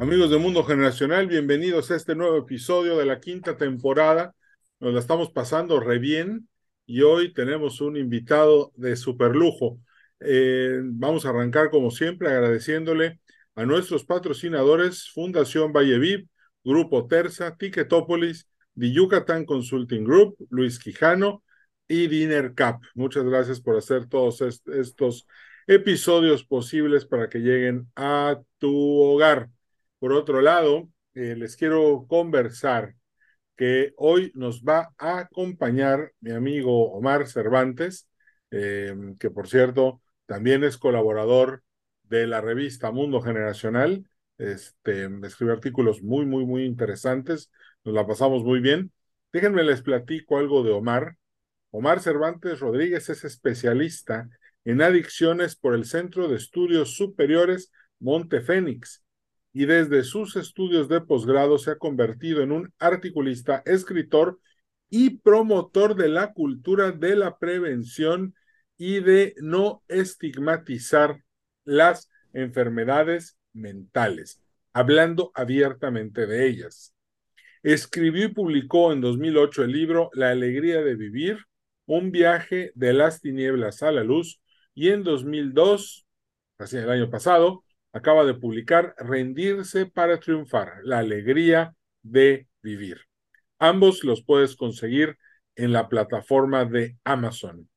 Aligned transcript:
Amigos 0.00 0.30
de 0.30 0.38
Mundo 0.38 0.62
Generacional, 0.62 1.26
bienvenidos 1.26 1.90
a 1.90 1.96
este 1.96 2.14
nuevo 2.14 2.36
episodio 2.36 2.96
de 2.96 3.04
la 3.04 3.18
quinta 3.18 3.56
temporada. 3.56 4.32
Nos 4.78 4.94
la 4.94 5.00
estamos 5.00 5.32
pasando 5.32 5.80
re 5.80 5.98
bien 5.98 6.48
y 6.86 7.02
hoy 7.02 7.32
tenemos 7.34 7.80
un 7.80 7.96
invitado 7.96 8.70
de 8.76 8.94
super 8.94 9.34
lujo. 9.34 9.80
Eh, 10.20 10.78
vamos 10.84 11.26
a 11.26 11.30
arrancar 11.30 11.70
como 11.70 11.90
siempre 11.90 12.28
agradeciéndole 12.28 13.18
a 13.56 13.64
nuestros 13.64 14.04
patrocinadores 14.04 15.10
Fundación 15.10 15.72
Valle 15.72 16.28
Grupo 16.62 17.08
Terza, 17.08 17.56
Ticketopolis, 17.56 18.46
The 18.78 18.92
Yucatán 18.92 19.44
Consulting 19.44 20.04
Group, 20.04 20.36
Luis 20.48 20.78
Quijano 20.78 21.42
y 21.88 22.06
Dinner 22.06 22.54
Cap. 22.54 22.80
Muchas 22.94 23.24
gracias 23.24 23.60
por 23.60 23.76
hacer 23.76 24.06
todos 24.06 24.42
estos 24.42 25.26
episodios 25.66 26.44
posibles 26.44 27.04
para 27.04 27.28
que 27.28 27.40
lleguen 27.40 27.90
a 27.96 28.40
tu 28.58 29.02
hogar. 29.02 29.48
Por 29.98 30.12
otro 30.12 30.40
lado, 30.40 30.88
eh, 31.14 31.34
les 31.36 31.56
quiero 31.56 32.06
conversar 32.08 32.94
que 33.56 33.94
hoy 33.96 34.30
nos 34.34 34.62
va 34.62 34.90
a 34.98 35.18
acompañar 35.20 36.12
mi 36.20 36.30
amigo 36.32 36.92
Omar 36.92 37.26
Cervantes, 37.26 38.08
eh, 38.52 38.94
que 39.18 39.30
por 39.30 39.48
cierto 39.48 40.00
también 40.26 40.62
es 40.64 40.78
colaborador 40.78 41.64
de 42.04 42.26
la 42.28 42.40
revista 42.40 42.92
Mundo 42.92 43.20
Generacional. 43.20 44.08
Este, 44.38 45.08
escribe 45.24 45.52
artículos 45.52 46.02
muy, 46.02 46.26
muy, 46.26 46.46
muy 46.46 46.64
interesantes. 46.64 47.50
Nos 47.84 47.94
la 47.94 48.06
pasamos 48.06 48.44
muy 48.44 48.60
bien. 48.60 48.92
Déjenme 49.32 49.64
les 49.64 49.82
platico 49.82 50.38
algo 50.38 50.62
de 50.62 50.70
Omar. 50.72 51.16
Omar 51.70 52.00
Cervantes 52.00 52.60
Rodríguez 52.60 53.08
es 53.10 53.24
especialista 53.24 54.28
en 54.64 54.82
adicciones 54.82 55.56
por 55.56 55.74
el 55.74 55.84
Centro 55.84 56.28
de 56.28 56.36
Estudios 56.36 56.94
Superiores 56.96 57.72
Monte 57.98 58.40
Fénix 58.40 59.02
y 59.52 59.66
desde 59.66 60.04
sus 60.04 60.36
estudios 60.36 60.88
de 60.88 61.00
posgrado 61.00 61.58
se 61.58 61.72
ha 61.72 61.78
convertido 61.78 62.42
en 62.42 62.52
un 62.52 62.72
articulista, 62.78 63.62
escritor 63.66 64.38
y 64.90 65.18
promotor 65.18 65.94
de 65.94 66.08
la 66.08 66.32
cultura 66.32 66.92
de 66.92 67.16
la 67.16 67.38
prevención 67.38 68.34
y 68.76 69.00
de 69.00 69.34
no 69.38 69.82
estigmatizar 69.88 71.22
las 71.64 72.08
enfermedades 72.32 73.36
mentales, 73.52 74.40
hablando 74.72 75.32
abiertamente 75.34 76.26
de 76.26 76.46
ellas. 76.46 76.94
Escribió 77.62 78.26
y 78.26 78.34
publicó 78.34 78.92
en 78.92 79.00
2008 79.00 79.64
el 79.64 79.72
libro 79.72 80.10
La 80.12 80.30
alegría 80.30 80.80
de 80.82 80.94
vivir, 80.94 81.38
un 81.86 82.12
viaje 82.12 82.70
de 82.74 82.92
las 82.92 83.20
tinieblas 83.20 83.82
a 83.82 83.90
la 83.90 84.04
luz, 84.04 84.40
y 84.74 84.90
en 84.90 85.02
2002, 85.02 86.06
así 86.58 86.76
el 86.76 86.90
año 86.90 87.10
pasado, 87.10 87.64
acaba 87.98 88.24
de 88.24 88.34
publicar 88.34 88.94
Rendirse 88.98 89.86
para 89.86 90.18
triunfar, 90.18 90.80
la 90.82 90.98
alegría 90.98 91.74
de 92.02 92.48
vivir. 92.62 93.00
Ambos 93.58 94.04
los 94.04 94.22
puedes 94.24 94.56
conseguir 94.56 95.18
en 95.56 95.72
la 95.72 95.88
plataforma 95.88 96.64
de 96.64 96.96
Amazon. 97.04 97.68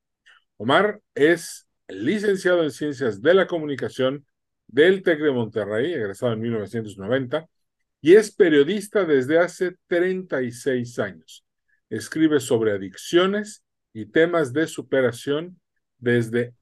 Omar 0.57 1.01
es 1.15 1.67
licenciado 1.87 2.63
en 2.63 2.71
Ciencias 2.71 3.21
de 3.21 3.33
la 3.33 3.47
Comunicación 3.47 4.25
del 4.67 5.01
TEC 5.03 5.19
de 5.19 5.31
Monterrey, 5.31 5.93
egresado 5.93 6.33
en 6.33 6.41
1990, 6.41 7.47
y 7.99 8.15
es 8.15 8.33
periodista 8.33 9.05
desde 9.05 9.39
hace 9.39 9.75
36 9.87 10.99
años. 10.99 11.45
Escribe 11.89 12.39
sobre 12.39 12.71
adicciones 12.71 13.63
y 13.93 14.05
temas 14.05 14.53
de 14.53 14.67
superación 14.67 15.59
desde 15.97 16.53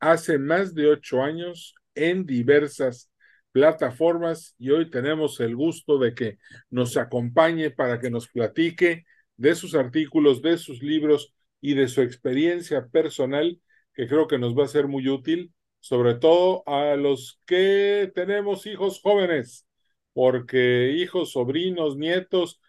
hace 0.00 0.38
más 0.38 0.74
de 0.74 0.88
ocho 0.88 1.22
años 1.22 1.74
en 1.98 2.26
diversas 2.26 3.10
plataformas 3.52 4.54
y 4.58 4.70
hoy 4.70 4.90
tenemos 4.90 5.40
el 5.40 5.56
gusto 5.56 5.98
de 5.98 6.14
que 6.14 6.38
nos 6.70 6.96
acompañe 6.96 7.70
para 7.70 7.98
que 7.98 8.10
nos 8.10 8.28
platique 8.28 9.04
de 9.36 9.54
sus 9.54 9.74
artículos, 9.74 10.42
de 10.42 10.58
sus 10.58 10.82
libros 10.82 11.34
y 11.60 11.74
de 11.74 11.88
su 11.88 12.02
experiencia 12.02 12.86
personal, 12.86 13.60
que 13.94 14.06
creo 14.06 14.28
que 14.28 14.38
nos 14.38 14.56
va 14.56 14.64
a 14.64 14.68
ser 14.68 14.86
muy 14.86 15.08
útil, 15.08 15.52
sobre 15.80 16.14
todo 16.14 16.62
a 16.66 16.96
los 16.96 17.40
que 17.46 18.12
tenemos 18.14 18.66
hijos 18.66 19.00
jóvenes, 19.00 19.66
porque 20.12 20.92
hijos, 20.92 21.32
sobrinos, 21.32 21.96
nietos, 21.96 22.60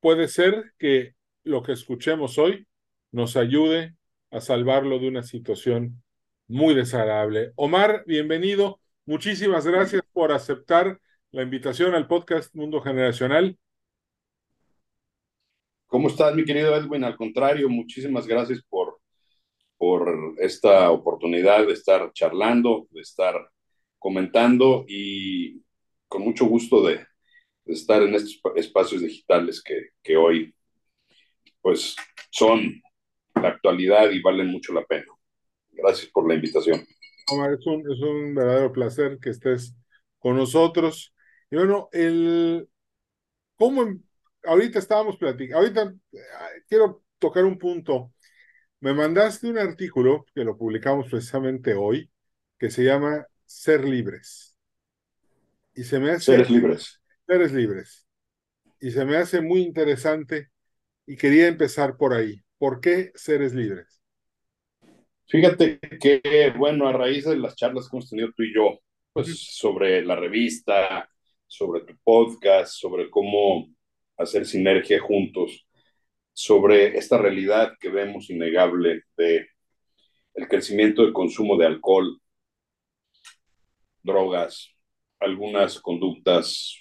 puede 0.00 0.28
ser 0.28 0.74
que 0.78 1.14
lo 1.44 1.62
que 1.62 1.72
escuchemos 1.72 2.38
hoy 2.38 2.66
nos 3.10 3.36
ayude 3.36 3.96
a 4.30 4.40
salvarlo 4.40 4.98
de 4.98 5.08
una 5.08 5.22
situación 5.22 6.03
muy 6.48 6.74
desagradable. 6.74 7.52
Omar, 7.56 8.04
bienvenido. 8.06 8.80
Muchísimas 9.06 9.66
gracias 9.66 10.02
por 10.12 10.32
aceptar 10.32 11.00
la 11.30 11.42
invitación 11.42 11.94
al 11.94 12.06
podcast 12.06 12.54
Mundo 12.54 12.80
Generacional. 12.80 13.58
¿Cómo 15.86 16.08
estás, 16.08 16.34
mi 16.34 16.44
querido 16.44 16.74
Edwin? 16.76 17.04
Al 17.04 17.16
contrario, 17.16 17.68
muchísimas 17.68 18.26
gracias 18.26 18.62
por, 18.68 19.00
por 19.76 20.34
esta 20.38 20.90
oportunidad 20.90 21.66
de 21.66 21.72
estar 21.72 22.12
charlando, 22.12 22.86
de 22.90 23.00
estar 23.00 23.34
comentando 23.98 24.84
y 24.88 25.62
con 26.08 26.22
mucho 26.22 26.46
gusto 26.46 26.84
de, 26.86 27.06
estar 27.66 28.02
en 28.02 28.14
estos 28.14 28.40
espacios 28.56 29.00
digitales 29.00 29.62
que, 29.62 29.88
que 30.02 30.16
hoy 30.16 30.54
pues 31.62 31.96
son 32.30 32.82
la 33.34 33.48
actualidad 33.48 34.10
y 34.10 34.20
valen 34.20 34.48
mucho 34.48 34.74
la 34.74 34.84
pena. 34.84 35.13
Gracias 35.76 36.10
por 36.10 36.28
la 36.28 36.34
invitación. 36.34 36.86
Omar, 37.30 37.54
es 37.54 37.66
un, 37.66 37.80
es 37.90 38.00
un 38.00 38.34
verdadero 38.34 38.72
placer 38.72 39.18
que 39.20 39.30
estés 39.30 39.74
con 40.18 40.36
nosotros. 40.36 41.14
Y 41.50 41.56
bueno, 41.56 41.88
el, 41.92 42.68
¿cómo 43.56 43.86
ahorita 44.44 44.78
estábamos 44.78 45.16
platicando? 45.16 45.58
Ahorita 45.58 45.94
quiero 46.68 47.02
tocar 47.18 47.44
un 47.44 47.58
punto. 47.58 48.12
Me 48.80 48.92
mandaste 48.92 49.48
un 49.48 49.58
artículo 49.58 50.26
que 50.34 50.44
lo 50.44 50.56
publicamos 50.56 51.08
precisamente 51.08 51.74
hoy, 51.74 52.10
que 52.58 52.70
se 52.70 52.84
llama 52.84 53.26
Ser 53.46 53.84
Libres. 53.84 54.56
Y 55.74 55.84
se 55.84 55.98
me 55.98 56.10
hace... 56.10 56.32
Seres 56.32 56.50
libres. 56.50 57.00
Seres 57.26 57.52
libres. 57.52 58.06
Y 58.80 58.90
se 58.90 59.04
me 59.04 59.16
hace 59.16 59.40
muy 59.40 59.62
interesante 59.62 60.50
y 61.06 61.16
quería 61.16 61.48
empezar 61.48 61.96
por 61.96 62.12
ahí. 62.12 62.44
¿Por 62.58 62.80
qué 62.80 63.12
seres 63.14 63.54
libres? 63.54 63.93
Fíjate 65.26 65.80
que, 66.00 66.52
bueno, 66.56 66.86
a 66.86 66.92
raíz 66.92 67.24
de 67.24 67.36
las 67.36 67.56
charlas 67.56 67.88
que 67.88 67.96
hemos 67.96 68.10
tenido 68.10 68.30
tú 68.36 68.42
y 68.42 68.54
yo, 68.54 68.78
pues 69.12 69.56
sobre 69.56 70.04
la 70.04 70.16
revista, 70.16 71.08
sobre 71.46 71.80
tu 71.82 71.94
podcast, 72.04 72.74
sobre 72.74 73.10
cómo 73.10 73.68
hacer 74.18 74.46
sinergia 74.46 75.00
juntos, 75.00 75.66
sobre 76.32 76.98
esta 76.98 77.18
realidad 77.18 77.72
que 77.80 77.88
vemos 77.88 78.30
innegable 78.30 79.02
de 79.16 79.48
el 80.34 80.48
crecimiento 80.48 81.02
del 81.02 81.12
consumo 81.12 81.56
de 81.56 81.66
alcohol, 81.66 82.20
drogas, 84.02 84.70
algunas 85.20 85.80
conductas 85.80 86.76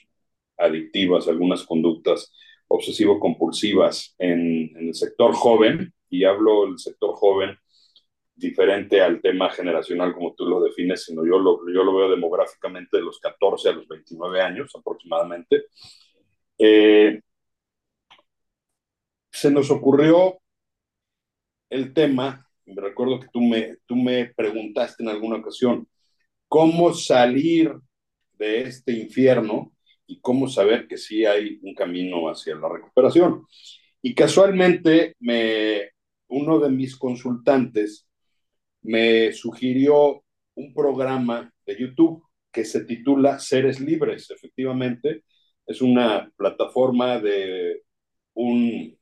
adictivas, 0.58 1.28
algunas 1.28 1.64
conductas 1.64 2.34
obsesivo-compulsivas 2.68 4.16
en, 4.18 4.76
en, 4.76 4.88
el 4.90 4.96
sector 4.96 5.34
joven, 5.34 5.94
y 6.10 6.26
hablo 6.26 6.66
del 6.66 6.80
sector 6.80 7.14
joven 7.16 7.58
diferente 8.36 9.02
al 9.02 9.22
tema 9.22 9.50
generacional 9.50 10.14
como 10.14 10.34
tú 10.34 10.46
lo 10.46 10.62
defines, 10.62 11.06
sino 11.06 11.26
yo 11.26 11.38
lo, 11.40 11.60
yo 11.72 11.84
lo 11.84 11.96
veo 11.96 12.10
demográficamente 12.10 12.98
de 12.98 13.04
los 13.04 13.20
14 13.20 13.70
a 13.70 13.74
los 13.74 13.88
29 13.88 14.42
años 14.42 14.74
aproximadamente. 14.76 15.66
Eh, 16.58 17.22
se 19.32 19.52
nos 19.52 19.70
ocurrió 19.72 20.40
el 21.70 21.94
tema, 21.94 22.48
me 22.66 22.82
recuerdo 22.82 23.20
que 23.20 23.28
tú 23.32 23.42
me, 23.42 23.78
tú 23.86 23.96
me 23.96 24.26
preguntaste 24.36 25.04
en 25.04 25.10
alguna 25.10 25.38
ocasión, 25.38 25.88
cómo 26.48 26.94
salir 26.94 27.74
de 28.34 28.62
este 28.62 28.94
infierno 28.94 29.74
y 30.06 30.20
cómo 30.22 30.48
saber 30.48 30.88
que 30.88 30.98
sí 30.98 31.26
hay 31.26 31.60
un 31.64 31.74
camino 31.74 32.30
hacia 32.30 32.56
la 32.56 32.70
recuperación. 32.70 33.48
Y 34.02 34.14
casualmente 34.14 35.16
me, 35.20 35.92
uno 36.28 36.60
de 36.60 36.70
mis 36.70 36.96
consultantes 36.96 38.08
me 38.84 39.32
sugirió 39.34 40.24
un 40.56 40.74
programa 40.74 41.52
de 41.66 41.80
YouTube 41.80 42.24
que 42.52 42.66
se 42.66 42.86
titula 42.86 43.40
Seres 43.40 43.80
Libres, 43.80 44.30
efectivamente, 44.32 45.24
Es 45.66 45.82
una 45.82 46.32
plataforma 46.38 47.20
de 47.20 47.84
un, 48.34 48.98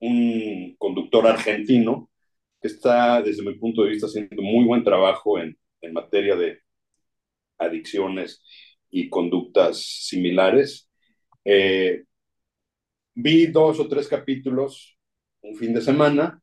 un 0.00 0.76
conductor 0.78 1.26
argentino 1.26 2.10
que 2.60 2.68
está, 2.68 3.22
desde 3.22 3.42
mi 3.42 3.54
punto 3.54 3.82
de 3.82 3.90
vista, 3.90 4.06
haciendo 4.06 4.42
muy 4.42 4.64
buen 4.64 4.84
trabajo 4.84 5.38
en, 5.38 5.56
en 5.80 5.92
materia 5.92 6.36
de 6.36 6.60
adicciones 7.58 8.42
y 8.90 9.08
conductas 9.08 9.78
similares. 9.82 10.88
Eh, 11.44 12.04
vi 13.14 13.46
dos 13.46 13.80
o 13.80 13.88
tres 13.88 14.08
capítulos 14.08 14.96
un 15.42 15.56
fin 15.56 15.74
de 15.74 15.80
semana 15.80 16.40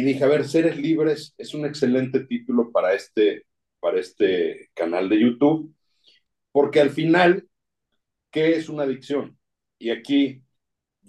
y 0.00 0.02
dije, 0.02 0.24
a 0.24 0.28
ver, 0.28 0.48
Seres 0.48 0.78
Libres 0.78 1.34
es 1.36 1.52
un 1.52 1.66
excelente 1.66 2.20
título 2.20 2.72
para 2.72 2.94
este, 2.94 3.44
para 3.80 4.00
este 4.00 4.70
canal 4.72 5.10
de 5.10 5.20
YouTube, 5.20 5.74
porque 6.52 6.80
al 6.80 6.88
final, 6.88 7.46
¿qué 8.30 8.56
es 8.56 8.70
una 8.70 8.84
adicción? 8.84 9.38
Y 9.78 9.90
aquí 9.90 10.42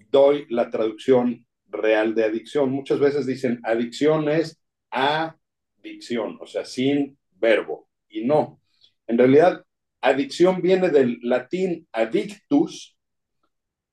doy 0.10 0.46
la 0.50 0.70
traducción 0.70 1.48
real 1.68 2.16
de 2.16 2.26
adicción. 2.26 2.70
Muchas 2.70 3.00
veces 3.00 3.26
dicen 3.26 3.62
adicción 3.64 4.28
es 4.28 4.62
adicción, 4.90 6.38
o 6.42 6.46
sea, 6.46 6.66
sin 6.66 7.18
verbo, 7.40 7.88
y 8.10 8.26
no. 8.26 8.60
En 9.08 9.18
realidad, 9.18 9.64
adicción 10.02 10.62
viene 10.62 10.90
del 10.90 11.18
latín 11.22 11.88
adictus. 11.94 12.98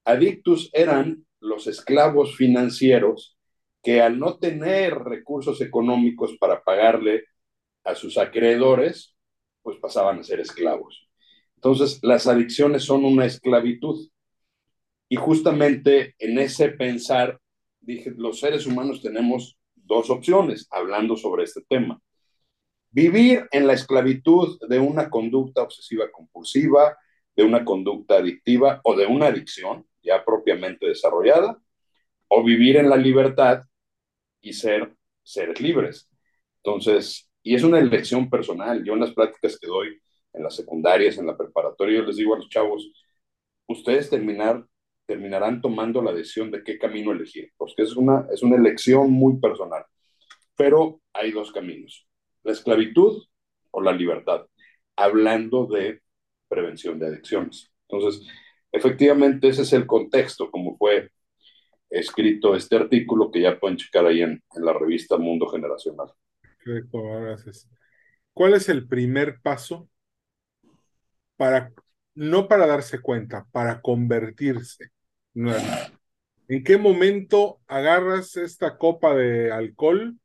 Adictus 0.05 0.71
eran 0.73 1.25
los 1.39 1.69
esclavos 1.69 2.35
financieros 2.35 3.38
que 3.82 4.02
al 4.02 4.19
no 4.19 4.38
tener 4.38 4.94
recursos 4.94 5.60
económicos 5.60 6.36
para 6.38 6.62
pagarle 6.62 7.25
a 7.84 7.94
sus 7.94 8.19
acreedores, 8.19 9.16
pues 9.62 9.78
pasaban 9.78 10.19
a 10.20 10.25
ser 10.25 10.40
esclavos. 10.40 11.08
Entonces, 11.56 11.98
las 12.02 12.26
adicciones 12.26 12.84
son 12.84 13.04
una 13.04 13.26
esclavitud. 13.26 14.08
Y 15.08 15.16
justamente 15.16 16.14
en 16.19 16.38
ese 16.38 16.69
pensar, 16.69 17.40
dije, 17.80 18.12
los 18.16 18.40
seres 18.40 18.66
humanos 18.66 19.02
tenemos 19.02 19.58
dos 19.75 20.10
opciones 20.10 20.69
hablando 20.70 21.16
sobre 21.16 21.44
este 21.44 21.62
tema. 21.69 22.00
Vivir 22.90 23.48
en 23.52 23.66
la 23.66 23.72
esclavitud 23.72 24.58
de 24.69 24.78
una 24.78 25.10
conducta 25.10 25.62
obsesiva 25.62 26.10
compulsiva, 26.10 26.96
de 27.34 27.44
una 27.44 27.64
conducta 27.64 28.16
adictiva 28.16 28.80
o 28.84 28.96
de 28.96 29.06
una 29.06 29.26
adicción 29.26 29.86
ya 30.02 30.25
propiamente 30.25 30.86
desarrollada, 30.86 31.60
o 32.28 32.44
vivir 32.44 32.76
en 32.76 32.90
la 32.90 32.96
libertad 32.96 33.62
y 34.40 34.52
ser 34.52 34.94
seres 35.22 35.60
libres. 35.60 36.08
Entonces, 36.62 37.30
y 37.42 37.54
es 37.54 37.62
una 37.62 37.78
elección 37.78 38.28
personal. 38.30 38.84
Yo 38.84 38.94
en 38.94 39.00
las 39.00 39.12
prácticas 39.12 39.58
que 39.58 39.66
doy 39.66 40.00
en 40.32 40.42
las 40.42 40.56
secundarias, 40.56 41.19
en 41.19 41.26
la 41.26 41.36
preparatoria, 41.36 42.00
yo 42.00 42.06
les 42.06 42.16
digo 42.16 42.34
a 42.34 42.38
los 42.38 42.48
chavos, 42.48 42.92
ustedes 43.66 44.10
terminar, 44.10 44.64
terminarán 45.06 45.60
tomando 45.60 46.02
la 46.02 46.12
decisión 46.12 46.50
de 46.50 46.62
qué 46.62 46.78
camino 46.78 47.12
elegir, 47.12 47.50
porque 47.56 47.82
es 47.82 47.96
una, 47.96 48.26
es 48.32 48.42
una 48.42 48.56
elección 48.56 49.10
muy 49.10 49.40
personal. 49.40 49.84
Pero 50.56 51.00
hay 51.12 51.32
dos 51.32 51.52
caminos 51.52 52.08
la 52.48 52.52
esclavitud 52.52 53.25
o 53.70 53.80
la 53.82 53.92
libertad, 53.92 54.46
hablando 54.96 55.66
de 55.66 56.00
prevención 56.48 56.98
de 56.98 57.08
adicciones. 57.08 57.70
Entonces, 57.88 58.26
efectivamente, 58.72 59.48
ese 59.48 59.62
es 59.62 59.72
el 59.75 59.86
contexto, 59.86 60.50
como 60.50 60.76
fue 60.76 61.10
escrito 61.90 62.55
este 62.55 62.76
artículo 62.76 63.31
que 63.31 63.40
ya 63.43 63.58
pueden 63.58 63.76
checar 63.76 64.06
ahí 64.06 64.23
en, 64.23 64.43
en 64.55 64.64
la 64.64 64.73
revista 64.73 65.17
Mundo 65.17 65.46
Generacional. 65.49 66.08
Perfecto, 66.40 67.02
gracias. 67.02 67.69
¿Cuál 68.32 68.55
es 68.55 68.69
el 68.69 68.87
primer 68.87 69.40
paso 69.40 69.88
para, 71.37 71.73
no 72.14 72.49
para 72.49 72.67
darse 72.67 73.00
cuenta, 73.00 73.46
para 73.50 73.81
convertirse? 73.81 74.90
¿En 75.35 76.64
qué 76.64 76.79
momento 76.79 77.61
agarras 77.67 78.37
esta 78.37 78.76
copa 78.76 79.14
de 79.14 79.52
alcohol 79.52 80.17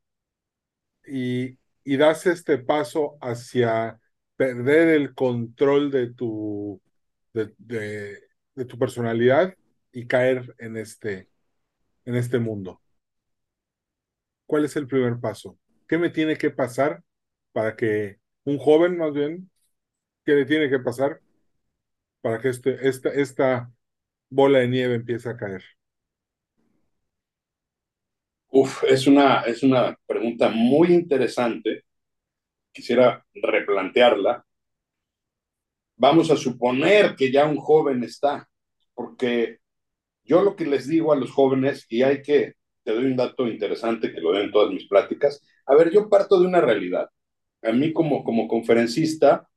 y 1.06 1.58
y 1.84 1.96
das 1.98 2.26
este 2.26 2.58
paso 2.58 3.18
hacia 3.20 4.00
perder 4.36 4.88
el 4.88 5.14
control 5.14 5.90
de 5.90 6.12
tu, 6.12 6.80
de, 7.34 7.52
de, 7.58 8.64
tu 8.64 8.78
personalidad 8.78 9.54
y 9.92 10.06
caer 10.06 10.54
en 10.58 10.76
este, 10.78 11.28
en 12.04 12.16
este 12.16 12.38
mundo. 12.38 12.80
¿Cuál 14.46 14.64
es 14.64 14.76
el 14.76 14.86
primer 14.86 15.20
paso? 15.20 15.58
¿Qué 15.88 15.98
me 15.98 16.10
tiene 16.10 16.36
que 16.36 16.50
pasar 16.50 17.02
para 17.52 17.76
que 17.76 18.18
un 18.44 18.58
joven, 18.58 18.98
más 18.98 19.12
bien, 19.12 19.50
qué 20.24 20.32
le 20.34 20.46
tiene 20.46 20.70
que 20.70 20.78
pasar 20.78 21.20
para 22.20 22.40
que 22.40 22.48
este, 22.48 22.88
esta, 22.88 23.10
esta 23.10 23.72
bola 24.30 24.60
de 24.60 24.68
nieve 24.68 24.94
empiece 24.94 25.28
a 25.28 25.36
caer? 25.36 25.62
Uf, 28.48 28.84
es 28.84 29.06
una, 29.06 29.40
es 29.42 29.62
una 29.62 29.98
pregunta 30.06 30.48
muy 30.48 30.94
interesante. 30.94 31.84
Quisiera 32.72 33.24
replantearla. 33.34 34.44
Vamos 35.96 36.30
a 36.30 36.36
suponer 36.36 37.16
que 37.16 37.30
ya 37.32 37.46
un 37.46 37.56
joven 37.56 38.02
está, 38.04 38.48
porque 38.94 39.58
yo 40.24 40.42
lo 40.42 40.56
que 40.56 40.66
les 40.66 40.88
digo 40.88 41.12
a 41.12 41.16
los 41.16 41.30
jóvenes, 41.30 41.86
y 41.88 42.02
hay 42.02 42.22
que, 42.22 42.54
te 42.82 42.92
doy 42.92 43.06
un 43.06 43.16
dato 43.16 43.46
interesante 43.46 44.12
que 44.12 44.20
lo 44.20 44.32
den 44.32 44.44
en 44.44 44.52
todas 44.52 44.72
mis 44.72 44.88
pláticas, 44.88 45.42
a 45.66 45.74
ver, 45.74 45.90
yo 45.90 46.08
parto 46.08 46.40
de 46.40 46.46
una 46.46 46.60
realidad. 46.60 47.08
A 47.62 47.72
mí 47.72 47.92
como, 47.92 48.24
como 48.24 48.48
conferencista, 48.48 49.48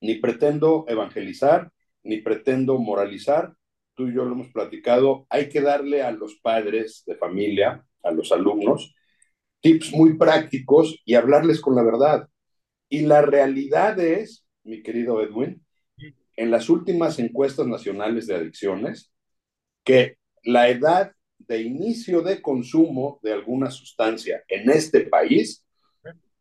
ni 0.00 0.16
pretendo 0.16 0.84
evangelizar, 0.88 1.70
ni 2.02 2.18
pretendo 2.18 2.78
moralizar, 2.78 3.54
tú 3.94 4.08
y 4.08 4.14
yo 4.14 4.24
lo 4.24 4.32
hemos 4.32 4.48
platicado, 4.48 5.26
hay 5.28 5.48
que 5.48 5.60
darle 5.60 6.02
a 6.02 6.10
los 6.12 6.36
padres 6.36 7.02
de 7.06 7.16
familia 7.16 7.84
a 8.02 8.10
los 8.12 8.32
alumnos 8.32 8.94
tips 9.60 9.92
muy 9.92 10.16
prácticos 10.16 11.00
y 11.04 11.14
hablarles 11.14 11.60
con 11.60 11.74
la 11.74 11.82
verdad. 11.82 12.28
Y 12.88 13.00
la 13.00 13.22
realidad 13.22 13.98
es, 13.98 14.46
mi 14.62 14.82
querido 14.82 15.20
Edwin, 15.22 15.64
en 16.36 16.50
las 16.50 16.68
últimas 16.68 17.18
encuestas 17.18 17.66
nacionales 17.66 18.26
de 18.26 18.36
adicciones, 18.36 19.12
que 19.88 20.18
la 20.44 20.68
edad 20.68 21.12
de 21.38 21.62
inicio 21.62 22.20
de 22.20 22.42
consumo 22.42 23.18
de 23.22 23.32
alguna 23.32 23.70
sustancia 23.70 24.44
en 24.46 24.68
este 24.68 25.00
país 25.06 25.64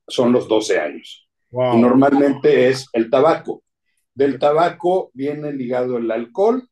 son 0.05 0.33
los 0.33 0.49
12 0.49 0.77
años. 0.77 1.29
Y 1.49 1.77
normalmente 1.77 2.67
es 2.67 2.87
el 2.91 3.09
tabaco. 3.09 3.63
Del 4.13 4.37
tabaco 4.37 5.11
viene 5.13 5.53
ligado 5.53 5.97
el 5.97 6.11
alcohol 6.11 6.67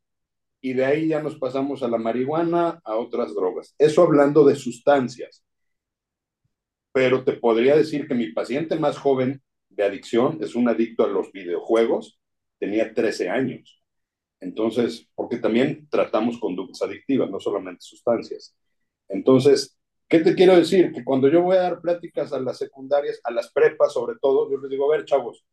y 0.60 0.74
de 0.74 0.84
ahí 0.84 1.08
ya 1.08 1.24
nos 1.24 1.38
pasamos 1.38 1.82
a 1.82 1.88
la 1.88 1.98
marihuana, 1.98 2.82
a 2.84 2.96
otras 2.98 3.34
drogas. 3.34 3.74
Eso 3.78 4.02
hablando 4.02 4.44
de 4.44 4.58
sustancias. 4.58 5.46
Pero 6.92 7.24
te 7.24 7.34
podría 7.34 7.78
decir 7.78 8.06
que 8.06 8.16
mi 8.16 8.34
paciente 8.34 8.78
más 8.78 8.98
joven 8.98 9.42
de 9.70 9.84
adicción 9.86 10.40
es 10.42 10.56
un 10.56 10.68
adicto 10.68 11.06
a 11.06 11.08
los 11.08 11.32
videojuegos, 11.32 12.20
tenía 12.60 12.94
13 12.94 13.30
años. 13.30 13.82
Entonces, 14.46 15.10
porque 15.16 15.38
también 15.38 15.88
tratamos 15.90 16.40
conductas 16.40 16.80
adictivas, 16.84 17.32
no 17.32 17.40
solamente 17.40 17.82
sustancias. 17.82 18.56
Entonces, 19.10 19.76
¿qué 20.08 20.20
te 20.20 20.36
quiero 20.36 20.56
decir? 20.56 20.92
Que 20.94 21.04
cuando 21.04 21.28
yo 21.30 21.42
voy 21.42 21.58
a 21.58 21.62
dar 21.62 21.82
pláticas 21.82 22.32
a 22.32 22.40
las 22.40 22.60
secundarias, 22.60 23.20
a 23.24 23.32
las 23.32 23.52
prepas 23.52 23.94
sobre 23.94 24.18
todo, 24.22 24.52
yo 24.52 24.60
les 24.60 24.70
digo, 24.70 24.86
a 24.86 24.98
ver, 24.98 25.06
chavos, 25.06 25.44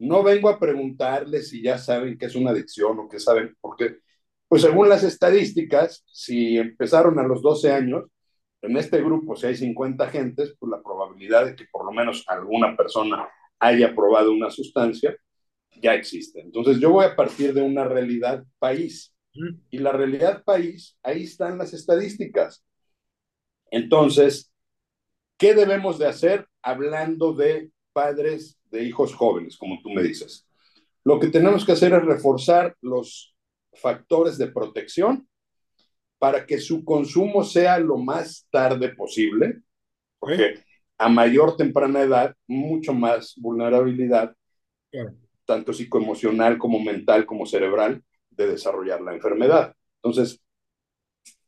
no 0.00 0.24
vengo 0.24 0.48
a 0.48 0.58
preguntarles 0.58 1.50
si 1.50 1.62
ya 1.62 1.78
saben 1.78 2.18
qué 2.18 2.26
es 2.26 2.34
una 2.34 2.50
adicción 2.50 2.98
o 2.98 3.08
qué 3.08 3.20
saben, 3.20 3.56
porque 3.60 3.98
pues 4.48 4.62
según 4.62 4.88
las 4.88 5.04
estadísticas, 5.04 6.04
si 6.12 6.58
empezaron 6.58 7.20
a 7.20 7.22
los 7.22 7.42
12 7.42 7.70
años, 7.70 8.06
en 8.60 8.76
este 8.76 9.00
grupo, 9.00 9.36
si 9.36 9.46
hay 9.46 9.54
50 9.54 10.08
gentes, 10.08 10.56
pues 10.58 10.68
la 10.68 10.82
probabilidad 10.82 11.46
de 11.46 11.54
que 11.54 11.66
por 11.70 11.84
lo 11.84 11.92
menos 11.92 12.24
alguna 12.26 12.76
persona 12.76 13.28
haya 13.60 13.94
probado 13.94 14.32
una 14.32 14.50
sustancia 14.50 15.16
ya 15.82 15.94
existe. 15.94 16.40
Entonces 16.40 16.78
yo 16.78 16.90
voy 16.90 17.04
a 17.04 17.16
partir 17.16 17.52
de 17.52 17.62
una 17.62 17.84
realidad 17.84 18.44
país. 18.58 19.12
Y 19.70 19.78
la 19.78 19.92
realidad 19.92 20.44
país, 20.44 20.98
ahí 21.02 21.22
están 21.22 21.56
las 21.56 21.72
estadísticas. 21.72 22.62
Entonces, 23.70 24.52
¿qué 25.38 25.54
debemos 25.54 25.98
de 25.98 26.06
hacer 26.06 26.46
hablando 26.60 27.32
de 27.32 27.70
padres 27.94 28.58
de 28.70 28.84
hijos 28.84 29.14
jóvenes, 29.14 29.56
como 29.56 29.80
tú 29.82 29.90
me 29.90 30.02
dices? 30.02 30.46
Lo 31.02 31.18
que 31.18 31.28
tenemos 31.28 31.64
que 31.64 31.72
hacer 31.72 31.94
es 31.94 32.04
reforzar 32.04 32.76
los 32.82 33.34
factores 33.72 34.36
de 34.36 34.48
protección 34.48 35.26
para 36.18 36.44
que 36.46 36.58
su 36.58 36.84
consumo 36.84 37.42
sea 37.42 37.78
lo 37.78 37.96
más 37.96 38.46
tarde 38.50 38.90
posible, 38.90 39.62
porque 40.18 40.62
a 40.98 41.08
mayor 41.08 41.56
temprana 41.56 42.02
edad, 42.02 42.36
mucho 42.46 42.92
más 42.92 43.34
vulnerabilidad, 43.36 44.36
tanto 45.44 45.72
psicoemocional 45.72 46.58
como 46.58 46.80
mental 46.80 47.26
como 47.26 47.46
cerebral, 47.46 48.02
de 48.30 48.46
desarrollar 48.48 49.00
la 49.02 49.14
enfermedad. 49.14 49.74
Entonces, 50.02 50.40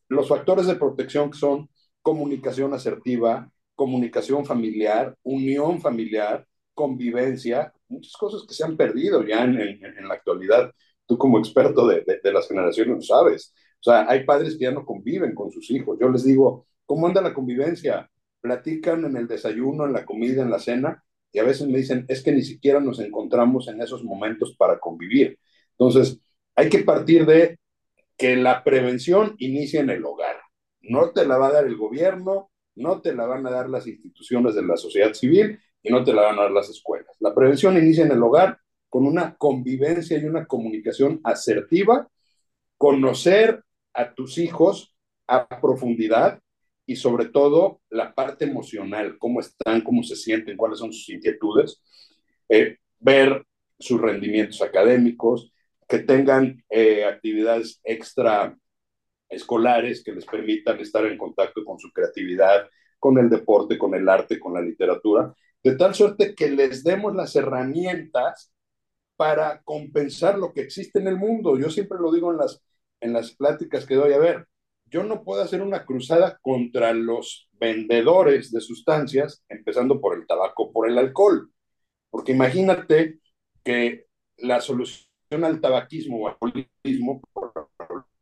los 0.08 0.28
factores 0.28 0.66
de 0.66 0.76
protección 0.76 1.32
son 1.32 1.68
comunicación 2.02 2.74
asertiva, 2.74 3.50
comunicación 3.74 4.44
familiar, 4.44 5.16
unión 5.22 5.80
familiar, 5.80 6.46
convivencia, 6.74 7.72
muchas 7.88 8.12
cosas 8.16 8.42
que 8.46 8.54
se 8.54 8.64
han 8.64 8.76
perdido 8.76 9.24
ya 9.26 9.44
en, 9.44 9.58
en 9.58 10.08
la 10.08 10.14
actualidad 10.14 10.72
tú 11.06 11.18
como 11.18 11.38
experto 11.38 11.86
de, 11.86 12.02
de, 12.06 12.20
de 12.22 12.32
las 12.32 12.48
generaciones 12.48 12.96
lo 12.96 13.02
sabes. 13.02 13.52
O 13.80 13.82
sea, 13.90 14.08
hay 14.08 14.24
padres 14.24 14.54
que 14.56 14.64
ya 14.64 14.70
no 14.70 14.84
conviven 14.86 15.34
con 15.34 15.50
sus 15.50 15.70
hijos. 15.70 15.98
Yo 16.00 16.08
les 16.08 16.24
digo, 16.24 16.66
¿cómo 16.86 17.06
anda 17.06 17.20
la 17.20 17.34
convivencia? 17.34 18.10
Platican 18.40 19.04
en 19.04 19.16
el 19.16 19.28
desayuno, 19.28 19.84
en 19.86 19.92
la 19.92 20.04
comida, 20.06 20.42
en 20.42 20.50
la 20.50 20.58
cena, 20.58 21.04
y 21.34 21.40
a 21.40 21.44
veces 21.44 21.66
me 21.66 21.78
dicen, 21.78 22.06
es 22.08 22.22
que 22.22 22.30
ni 22.30 22.42
siquiera 22.42 22.78
nos 22.78 23.00
encontramos 23.00 23.66
en 23.66 23.82
esos 23.82 24.04
momentos 24.04 24.54
para 24.56 24.78
convivir. 24.78 25.36
Entonces, 25.72 26.20
hay 26.54 26.68
que 26.68 26.78
partir 26.78 27.26
de 27.26 27.58
que 28.16 28.36
la 28.36 28.62
prevención 28.62 29.34
inicia 29.38 29.80
en 29.80 29.90
el 29.90 30.04
hogar. 30.04 30.36
No 30.80 31.10
te 31.10 31.26
la 31.26 31.36
va 31.36 31.48
a 31.48 31.52
dar 31.52 31.66
el 31.66 31.76
gobierno, 31.76 32.52
no 32.76 33.00
te 33.00 33.12
la 33.12 33.26
van 33.26 33.44
a 33.48 33.50
dar 33.50 33.68
las 33.68 33.88
instituciones 33.88 34.54
de 34.54 34.62
la 34.62 34.76
sociedad 34.76 35.12
civil 35.12 35.58
y 35.82 35.90
no 35.90 36.04
te 36.04 36.12
la 36.12 36.22
van 36.22 36.38
a 36.38 36.42
dar 36.42 36.52
las 36.52 36.70
escuelas. 36.70 37.16
La 37.18 37.34
prevención 37.34 37.76
inicia 37.76 38.04
en 38.04 38.12
el 38.12 38.22
hogar 38.22 38.58
con 38.88 39.04
una 39.04 39.34
convivencia 39.34 40.16
y 40.16 40.24
una 40.26 40.46
comunicación 40.46 41.20
asertiva, 41.24 42.08
conocer 42.78 43.60
a 43.92 44.14
tus 44.14 44.38
hijos 44.38 44.94
a 45.26 45.48
profundidad 45.60 46.38
y 46.86 46.96
sobre 46.96 47.26
todo 47.26 47.80
la 47.90 48.14
parte 48.14 48.44
emocional, 48.44 49.16
cómo 49.18 49.40
están, 49.40 49.80
cómo 49.80 50.02
se 50.02 50.16
sienten, 50.16 50.56
cuáles 50.56 50.78
son 50.78 50.92
sus 50.92 51.08
inquietudes, 51.08 51.82
eh, 52.48 52.78
ver 52.98 53.44
sus 53.78 54.00
rendimientos 54.00 54.62
académicos, 54.62 55.52
que 55.88 55.98
tengan 55.98 56.62
eh, 56.70 57.04
actividades 57.04 57.80
extra 57.84 58.56
escolares 59.28 60.02
que 60.04 60.12
les 60.12 60.24
permitan 60.24 60.78
estar 60.80 61.04
en 61.06 61.18
contacto 61.18 61.64
con 61.64 61.78
su 61.78 61.90
creatividad, 61.92 62.68
con 62.98 63.18
el 63.18 63.28
deporte, 63.28 63.76
con 63.78 63.94
el 63.94 64.08
arte, 64.08 64.38
con 64.38 64.54
la 64.54 64.60
literatura, 64.60 65.34
de 65.62 65.76
tal 65.76 65.94
suerte 65.94 66.34
que 66.34 66.50
les 66.50 66.84
demos 66.84 67.14
las 67.14 67.34
herramientas 67.36 68.52
para 69.16 69.62
compensar 69.62 70.38
lo 70.38 70.52
que 70.52 70.60
existe 70.62 70.98
en 70.98 71.08
el 71.08 71.16
mundo. 71.16 71.58
Yo 71.58 71.70
siempre 71.70 71.98
lo 72.00 72.12
digo 72.12 72.30
en 72.32 72.38
las, 72.38 72.62
en 73.00 73.12
las 73.12 73.34
pláticas 73.34 73.86
que 73.86 73.94
doy, 73.94 74.12
a 74.12 74.18
ver, 74.18 74.46
yo 74.94 75.02
no 75.02 75.24
puedo 75.24 75.42
hacer 75.42 75.60
una 75.60 75.84
cruzada 75.84 76.38
contra 76.40 76.92
los 76.92 77.48
vendedores 77.54 78.52
de 78.52 78.60
sustancias, 78.60 79.44
empezando 79.48 80.00
por 80.00 80.16
el 80.16 80.24
tabaco, 80.24 80.70
por 80.70 80.88
el 80.88 80.96
alcohol, 80.96 81.50
porque 82.10 82.30
imagínate 82.30 83.18
que 83.64 84.06
la 84.36 84.60
solución 84.60 85.08
al 85.42 85.60
tabaquismo 85.60 86.18
o 86.18 86.28
al 86.28 86.36
alcoholismo, 86.40 87.20
por 87.32 87.52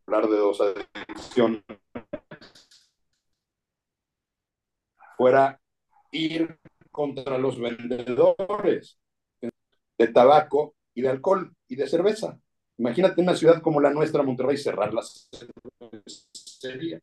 hablar 0.07 0.31
de 0.31 0.37
dos 0.39 0.63
adicciones, 0.63 1.63
fuera 5.19 5.61
ir 6.11 6.59
contra 6.91 7.37
los 7.37 7.61
vendedores 7.61 8.99
de 9.99 10.09
tabaco 10.09 10.75
y 10.95 11.03
de 11.03 11.11
alcohol 11.11 11.55
y 11.69 11.77
de 11.77 11.87
cerveza. 11.87 12.39
Imagínate 12.79 13.21
una 13.21 13.37
ciudad 13.37 13.61
como 13.61 13.79
la 13.79 13.91
nuestra, 13.91 14.23
Monterrey, 14.23 14.57
cerrar 14.57 14.95
la 14.95 15.03
cervecería. 16.63 17.01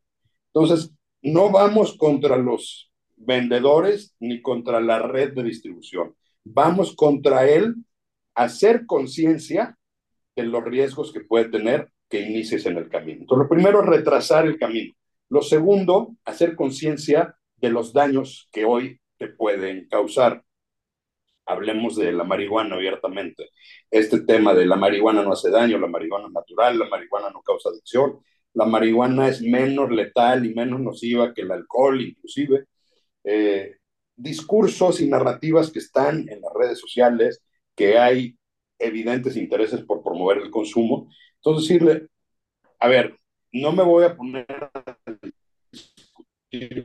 Entonces, 0.52 0.92
no 1.22 1.50
vamos 1.50 1.96
contra 1.96 2.36
los 2.36 2.90
vendedores 3.16 4.14
ni 4.18 4.40
contra 4.40 4.80
la 4.80 4.98
red 5.00 5.32
de 5.34 5.42
distribución. 5.42 6.14
Vamos 6.44 6.94
contra 6.96 7.48
él 7.48 7.76
hacer 8.34 8.86
conciencia 8.86 9.78
de 10.34 10.44
los 10.44 10.64
riesgos 10.64 11.12
que 11.12 11.20
puede 11.20 11.46
tener 11.46 11.92
que 12.08 12.20
inicies 12.20 12.66
en 12.66 12.78
el 12.78 12.88
camino. 12.88 13.20
Entonces, 13.20 13.44
lo 13.44 13.48
primero 13.48 13.82
es 13.82 13.86
retrasar 13.86 14.46
el 14.46 14.58
camino. 14.58 14.94
Lo 15.28 15.42
segundo, 15.42 16.16
hacer 16.24 16.56
conciencia 16.56 17.36
de 17.56 17.70
los 17.70 17.92
daños 17.92 18.48
que 18.52 18.64
hoy 18.64 19.00
te 19.16 19.28
pueden 19.28 19.86
causar. 19.88 20.42
Hablemos 21.46 21.96
de 21.96 22.12
la 22.12 22.24
marihuana 22.24 22.76
abiertamente. 22.76 23.50
Este 23.90 24.20
tema 24.20 24.54
de 24.54 24.66
la 24.66 24.76
marihuana 24.76 25.22
no 25.22 25.32
hace 25.32 25.50
daño, 25.50 25.78
la 25.78 25.86
marihuana 25.86 26.28
natural, 26.30 26.78
la 26.78 26.88
marihuana 26.88 27.30
no 27.30 27.42
causa 27.42 27.68
adicción, 27.68 28.20
la 28.54 28.66
marihuana 28.66 29.28
es 29.28 29.42
menos 29.42 29.90
letal 29.90 30.44
y 30.46 30.54
menos 30.54 30.80
nociva 30.80 31.32
que 31.32 31.42
el 31.42 31.52
alcohol, 31.52 32.00
inclusive. 32.00 32.64
Eh, 33.24 33.76
discursos 34.16 35.00
y 35.00 35.08
narrativas 35.08 35.70
que 35.70 35.78
están 35.78 36.28
en 36.28 36.40
las 36.40 36.52
redes 36.54 36.78
sociales, 36.78 37.42
que 37.74 37.98
hay 37.98 38.36
evidentes 38.78 39.36
intereses 39.36 39.82
por 39.82 40.02
promover 40.02 40.38
el 40.38 40.50
consumo. 40.50 41.08
Entonces, 41.36 41.68
decirle, 41.68 42.08
a 42.78 42.88
ver, 42.88 43.16
no 43.52 43.72
me 43.72 43.82
voy 43.82 44.04
a 44.04 44.16
poner 44.16 44.46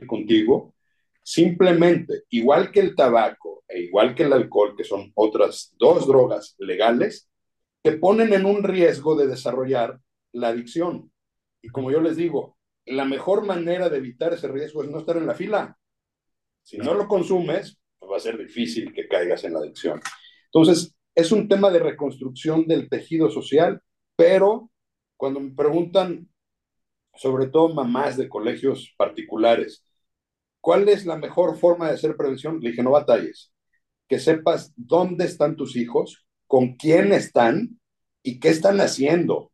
contigo, 0.06 0.74
simplemente, 1.22 2.22
igual 2.30 2.70
que 2.70 2.80
el 2.80 2.94
tabaco 2.94 3.64
e 3.68 3.80
igual 3.80 4.14
que 4.14 4.22
el 4.22 4.32
alcohol, 4.32 4.76
que 4.76 4.84
son 4.84 5.10
otras 5.14 5.74
dos 5.76 6.06
drogas 6.06 6.54
legales, 6.58 7.28
te 7.82 7.92
ponen 7.92 8.32
en 8.32 8.46
un 8.46 8.62
riesgo 8.62 9.16
de 9.16 9.26
desarrollar 9.26 9.98
la 10.32 10.48
adicción. 10.48 11.10
Y 11.66 11.68
como 11.70 11.90
yo 11.90 12.00
les 12.00 12.16
digo, 12.16 12.56
la 12.84 13.04
mejor 13.04 13.44
manera 13.44 13.88
de 13.88 13.98
evitar 13.98 14.32
ese 14.32 14.46
riesgo 14.46 14.84
es 14.84 14.88
no 14.88 14.98
estar 14.98 15.16
en 15.16 15.26
la 15.26 15.34
fila. 15.34 15.76
Si 16.62 16.78
no 16.78 16.94
lo 16.94 17.08
consumes, 17.08 17.76
pues 17.98 18.12
va 18.12 18.16
a 18.18 18.20
ser 18.20 18.38
difícil 18.38 18.94
que 18.94 19.08
caigas 19.08 19.42
en 19.42 19.54
la 19.54 19.58
adicción. 19.58 20.00
Entonces, 20.44 20.94
es 21.12 21.32
un 21.32 21.48
tema 21.48 21.70
de 21.70 21.80
reconstrucción 21.80 22.68
del 22.68 22.88
tejido 22.88 23.30
social, 23.30 23.82
pero 24.14 24.70
cuando 25.16 25.40
me 25.40 25.56
preguntan, 25.56 26.28
sobre 27.16 27.48
todo 27.48 27.74
mamás 27.74 28.16
de 28.16 28.28
colegios 28.28 28.94
particulares, 28.96 29.84
¿cuál 30.60 30.88
es 30.88 31.04
la 31.04 31.16
mejor 31.16 31.58
forma 31.58 31.88
de 31.88 31.94
hacer 31.94 32.16
prevención? 32.16 32.60
Le 32.60 32.70
dije, 32.70 32.84
no 32.84 32.92
batalles, 32.92 33.52
que 34.06 34.20
sepas 34.20 34.72
dónde 34.76 35.24
están 35.24 35.56
tus 35.56 35.74
hijos, 35.74 36.28
con 36.46 36.76
quién 36.76 37.12
están 37.12 37.80
y 38.22 38.38
qué 38.38 38.50
están 38.50 38.80
haciendo, 38.80 39.50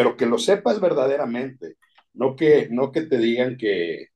pero 0.00 0.16
que 0.16 0.24
lo 0.24 0.38
sepas 0.38 0.80
verdaderamente, 0.80 1.76
no 2.14 2.34
que, 2.34 2.68
no 2.70 2.90
que 2.90 3.02
te 3.02 3.18
digan 3.18 3.58
que, 3.58 4.06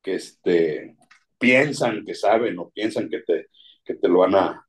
que 0.00 0.14
este, 0.14 0.96
piensan 1.38 2.06
que 2.06 2.14
saben 2.14 2.58
o 2.58 2.70
piensan 2.70 3.10
que 3.10 3.20
te, 3.20 3.48
que 3.84 3.96
te 3.96 4.08
lo 4.08 4.20
van 4.20 4.34
a 4.34 4.66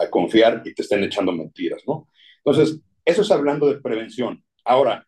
a 0.00 0.10
confiar 0.10 0.62
y 0.64 0.74
te 0.74 0.82
estén 0.82 1.04
echando 1.04 1.32
mentiras, 1.32 1.82
¿no? 1.86 2.08
Entonces, 2.42 2.80
eso 3.04 3.22
es 3.22 3.30
hablando 3.30 3.66
de 3.66 3.80
prevención. 3.80 4.42
Ahora, 4.64 5.06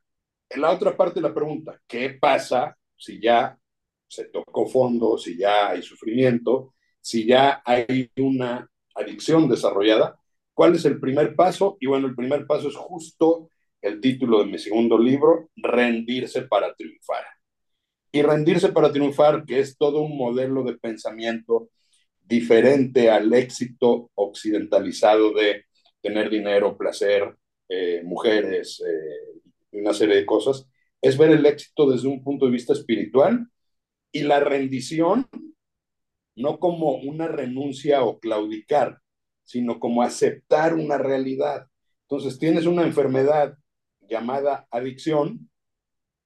en 0.50 0.60
la 0.60 0.70
otra 0.70 0.96
parte 0.96 1.20
de 1.20 1.28
la 1.28 1.34
pregunta, 1.34 1.80
¿qué 1.86 2.10
pasa 2.10 2.76
si 2.96 3.20
ya 3.20 3.58
se 4.06 4.26
tocó 4.26 4.66
fondo, 4.66 5.16
si 5.16 5.38
ya 5.38 5.70
hay 5.70 5.82
sufrimiento, 5.82 6.74
si 7.00 7.26
ya 7.26 7.62
hay 7.64 8.10
una 8.18 8.68
adicción 8.94 9.48
desarrollada? 9.48 10.18
¿Cuál 10.52 10.74
es 10.74 10.84
el 10.84 11.00
primer 11.00 11.34
paso? 11.34 11.78
Y 11.80 11.86
bueno, 11.86 12.06
el 12.06 12.14
primer 12.14 12.46
paso 12.46 12.68
es 12.68 12.76
justo 12.76 13.48
el 13.82 14.00
título 14.00 14.38
de 14.38 14.46
mi 14.46 14.58
segundo 14.58 14.98
libro, 14.98 15.50
Rendirse 15.56 16.42
para 16.42 16.74
triunfar. 16.74 17.24
Y 18.12 18.22
rendirse 18.22 18.70
para 18.70 18.92
triunfar, 18.92 19.44
que 19.44 19.58
es 19.60 19.76
todo 19.76 20.02
un 20.02 20.16
modelo 20.16 20.62
de 20.62 20.78
pensamiento 20.78 21.70
diferente 22.22 23.10
al 23.10 23.32
éxito 23.34 24.10
occidentalizado 24.14 25.32
de 25.34 25.64
tener 26.00 26.30
dinero, 26.30 26.76
placer, 26.76 27.36
eh, 27.68 28.02
mujeres, 28.04 28.82
eh, 28.86 29.40
una 29.72 29.92
serie 29.92 30.16
de 30.16 30.26
cosas, 30.26 30.68
es 31.00 31.18
ver 31.18 31.30
el 31.30 31.44
éxito 31.46 31.90
desde 31.90 32.08
un 32.08 32.22
punto 32.22 32.46
de 32.46 32.52
vista 32.52 32.72
espiritual 32.72 33.48
y 34.12 34.22
la 34.22 34.40
rendición 34.40 35.28
no 36.36 36.58
como 36.58 36.94
una 36.96 37.28
renuncia 37.28 38.04
o 38.04 38.18
claudicar, 38.18 39.00
sino 39.44 39.80
como 39.80 40.02
aceptar 40.02 40.74
una 40.74 40.98
realidad. 40.98 41.66
Entonces, 42.02 42.38
tienes 42.38 42.66
una 42.66 42.82
enfermedad 42.82 43.56
llamada 44.08 44.66
adicción, 44.70 45.50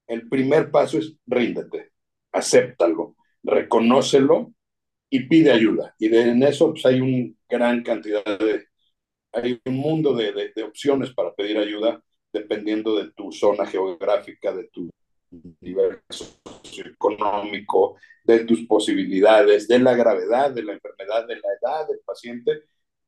el 0.07 0.27
primer 0.29 0.71
paso 0.71 0.97
es 0.97 1.15
ríndete, 1.25 1.91
acéptalo, 2.31 3.15
reconócelo 3.43 4.53
y 5.09 5.27
pide 5.27 5.51
ayuda. 5.51 5.95
Y 5.99 6.09
de, 6.09 6.21
en 6.21 6.43
eso 6.43 6.71
pues, 6.71 6.85
hay 6.85 7.01
una 7.01 7.33
gran 7.49 7.83
cantidad 7.83 8.23
de, 8.23 8.65
hay 9.31 9.59
un 9.65 9.77
mundo 9.77 10.13
de, 10.13 10.51
de, 10.55 10.63
opciones 10.63 11.13
para 11.13 11.33
pedir 11.33 11.57
ayuda 11.57 12.01
dependiendo 12.31 12.95
de 12.95 13.11
tu 13.11 13.31
zona 13.31 13.65
geográfica, 13.65 14.53
de 14.53 14.67
tu 14.69 14.89
nivel 15.61 15.99
socioeconómico, 16.09 17.97
de 18.23 18.45
tus 18.45 18.65
posibilidades, 18.65 19.67
de 19.67 19.79
la 19.79 19.95
gravedad 19.95 20.51
de 20.51 20.63
la 20.63 20.73
enfermedad, 20.73 21.27
de 21.27 21.35
la 21.35 21.49
edad 21.61 21.87
del 21.87 21.99
paciente, 22.05 22.63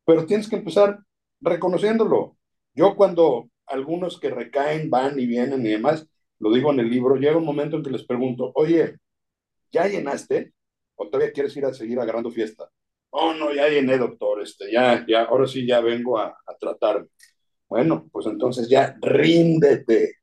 pero 0.06 0.26
tienes 0.26 0.50
que 0.50 0.58
empezar 0.58 1.00
reconociéndolo. 1.42 2.38
Yo 2.74 2.96
cuando 2.96 3.50
algunos 3.70 4.20
que 4.20 4.30
recaen 4.30 4.90
van 4.90 5.20
y 5.20 5.26
vienen 5.26 5.66
y 5.66 5.70
demás, 5.70 6.08
lo 6.40 6.52
digo 6.54 6.72
en 6.72 6.80
el 6.80 6.90
libro, 6.90 7.16
llega 7.16 7.38
un 7.38 7.46
momento 7.46 7.78
en 7.78 7.84
que 7.84 7.92
les 7.92 8.06
pregunto, 8.06 8.52
oye, 8.56 8.98
¿ya 9.72 9.88
llenaste? 9.88 10.54
¿O 10.96 11.08
todavía 11.10 11.32
quieres 11.34 11.56
ir 11.58 11.66
a 11.66 11.74
seguir 11.74 12.00
agarrando 12.00 12.32
fiesta? 12.32 12.70
Oh, 13.12 13.34
no, 13.34 13.54
ya 13.54 13.68
llené, 13.70 13.98
doctor, 13.98 14.42
este, 14.42 14.72
ya, 14.72 15.06
ya, 15.08 15.24
ahora 15.24 15.48
sí 15.48 15.66
ya 15.66 15.82
vengo 15.82 16.20
a, 16.20 16.28
a 16.28 16.58
tratarme. 16.60 17.08
Bueno, 17.68 18.08
pues 18.12 18.26
entonces 18.28 18.70
ya 18.70 18.98
ríndete, 19.02 20.16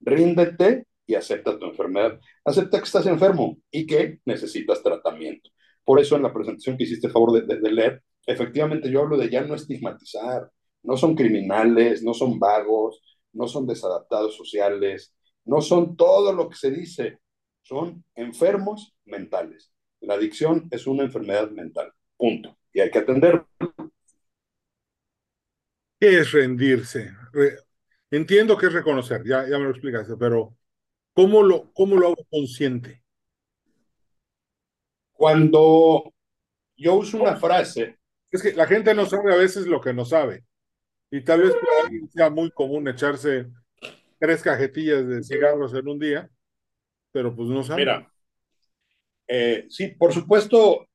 ríndete 0.00 0.86
y 1.06 1.14
acepta 1.14 1.58
tu 1.58 1.66
enfermedad. 1.66 2.20
Acepta 2.44 2.78
que 2.78 2.84
estás 2.84 3.06
enfermo 3.06 3.58
y 3.70 3.86
que 3.86 4.20
necesitas 4.24 4.82
tratamiento. 4.82 5.50
Por 5.84 6.00
eso 6.00 6.16
en 6.16 6.22
la 6.22 6.32
presentación 6.32 6.76
que 6.76 6.84
hiciste 6.84 7.08
favor 7.08 7.44
de, 7.46 7.72
leer, 7.72 8.02
efectivamente 8.26 8.90
yo 8.90 9.00
hablo 9.00 9.16
de 9.16 9.30
ya 9.30 9.42
no 9.42 9.54
estigmatizar, 9.54 10.50
no 10.82 10.96
son 10.96 11.14
criminales, 11.14 12.02
no 12.02 12.14
son 12.14 12.38
vagos, 12.38 13.00
no 13.32 13.46
son 13.46 13.66
desadaptados 13.66 14.36
sociales, 14.36 15.14
no 15.44 15.60
son 15.60 15.96
todo 15.96 16.32
lo 16.32 16.48
que 16.48 16.56
se 16.56 16.70
dice, 16.70 17.18
son 17.62 18.04
enfermos 18.14 18.94
mentales. 19.04 19.72
La 20.00 20.14
adicción 20.14 20.68
es 20.70 20.86
una 20.86 21.04
enfermedad 21.04 21.50
mental, 21.50 21.92
punto. 22.16 22.56
Y 22.72 22.80
hay 22.80 22.90
que 22.90 22.98
atenderlo. 22.98 23.48
¿Qué 26.00 26.18
es 26.18 26.32
rendirse? 26.32 27.12
Entiendo 28.10 28.56
que 28.56 28.66
es 28.66 28.72
reconocer, 28.72 29.22
ya, 29.24 29.48
ya 29.48 29.58
me 29.58 29.64
lo 29.64 29.70
explicaste, 29.70 30.16
pero 30.18 30.56
¿cómo 31.12 31.42
lo, 31.42 31.72
cómo 31.72 31.96
lo 31.96 32.08
hago 32.08 32.26
consciente? 32.28 33.04
Cuando 35.12 36.12
yo 36.76 36.94
uso 36.94 37.22
una 37.22 37.36
frase. 37.36 37.98
Es 38.30 38.42
que 38.42 38.52
la 38.54 38.66
gente 38.66 38.94
no 38.94 39.06
sabe 39.06 39.32
a 39.32 39.36
veces 39.36 39.66
lo 39.66 39.80
que 39.80 39.92
no 39.92 40.04
sabe. 40.04 40.44
Y 41.12 41.20
tal 41.20 41.42
vez 41.42 41.52
sea 42.14 42.30
muy 42.30 42.50
común 42.50 42.88
echarse 42.88 43.46
tres 44.18 44.42
cajetillas 44.42 45.06
de 45.06 45.22
cigarros 45.22 45.74
en 45.74 45.86
un 45.86 45.98
día, 45.98 46.30
pero 47.12 47.36
pues 47.36 47.50
no 47.50 47.62
sabe. 47.62 47.82
Mira, 47.82 48.10
eh, 49.28 49.66
sí, 49.68 49.88
por 49.88 50.14
supuesto, 50.14 50.88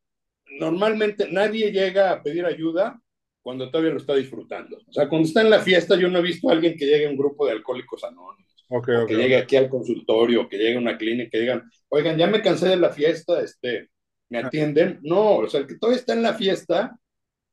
normalmente 0.59 1.31
nadie 1.31 1.71
llega 1.71 2.11
a 2.11 2.23
pedir 2.23 2.45
ayuda 2.47 2.99
cuando 3.43 3.69
todavía 3.69 3.91
lo 3.91 3.99
está 3.99 4.15
disfrutando. 4.15 4.77
O 4.87 4.91
sea, 4.91 5.07
cuando 5.07 5.27
está 5.27 5.41
en 5.41 5.51
la 5.51 5.59
fiesta, 5.59 5.95
yo 5.95 6.09
no 6.09 6.17
he 6.17 6.23
visto 6.23 6.49
a 6.49 6.53
alguien 6.53 6.75
que 6.75 6.87
llegue 6.87 7.05
a 7.05 7.11
un 7.11 7.17
grupo 7.17 7.45
de 7.45 7.51
alcohólicos 7.51 8.03
anónimos, 8.03 8.65
que 9.07 9.15
llegue 9.15 9.37
aquí 9.37 9.55
al 9.55 9.69
consultorio, 9.69 10.49
que 10.49 10.57
llegue 10.57 10.77
a 10.77 10.79
una 10.79 10.97
clínica, 10.97 11.29
que 11.29 11.41
digan, 11.41 11.69
oigan, 11.89 12.17
ya 12.17 12.25
me 12.25 12.41
cansé 12.41 12.69
de 12.69 12.77
la 12.77 12.89
fiesta, 12.89 13.39
este, 13.39 13.89
me 14.29 14.39
atienden. 14.39 14.99
No, 15.03 15.37
o 15.37 15.47
sea, 15.47 15.59
el 15.59 15.67
que 15.67 15.77
todavía 15.77 15.99
está 15.99 16.13
en 16.13 16.23
la 16.23 16.33
fiesta, 16.33 16.97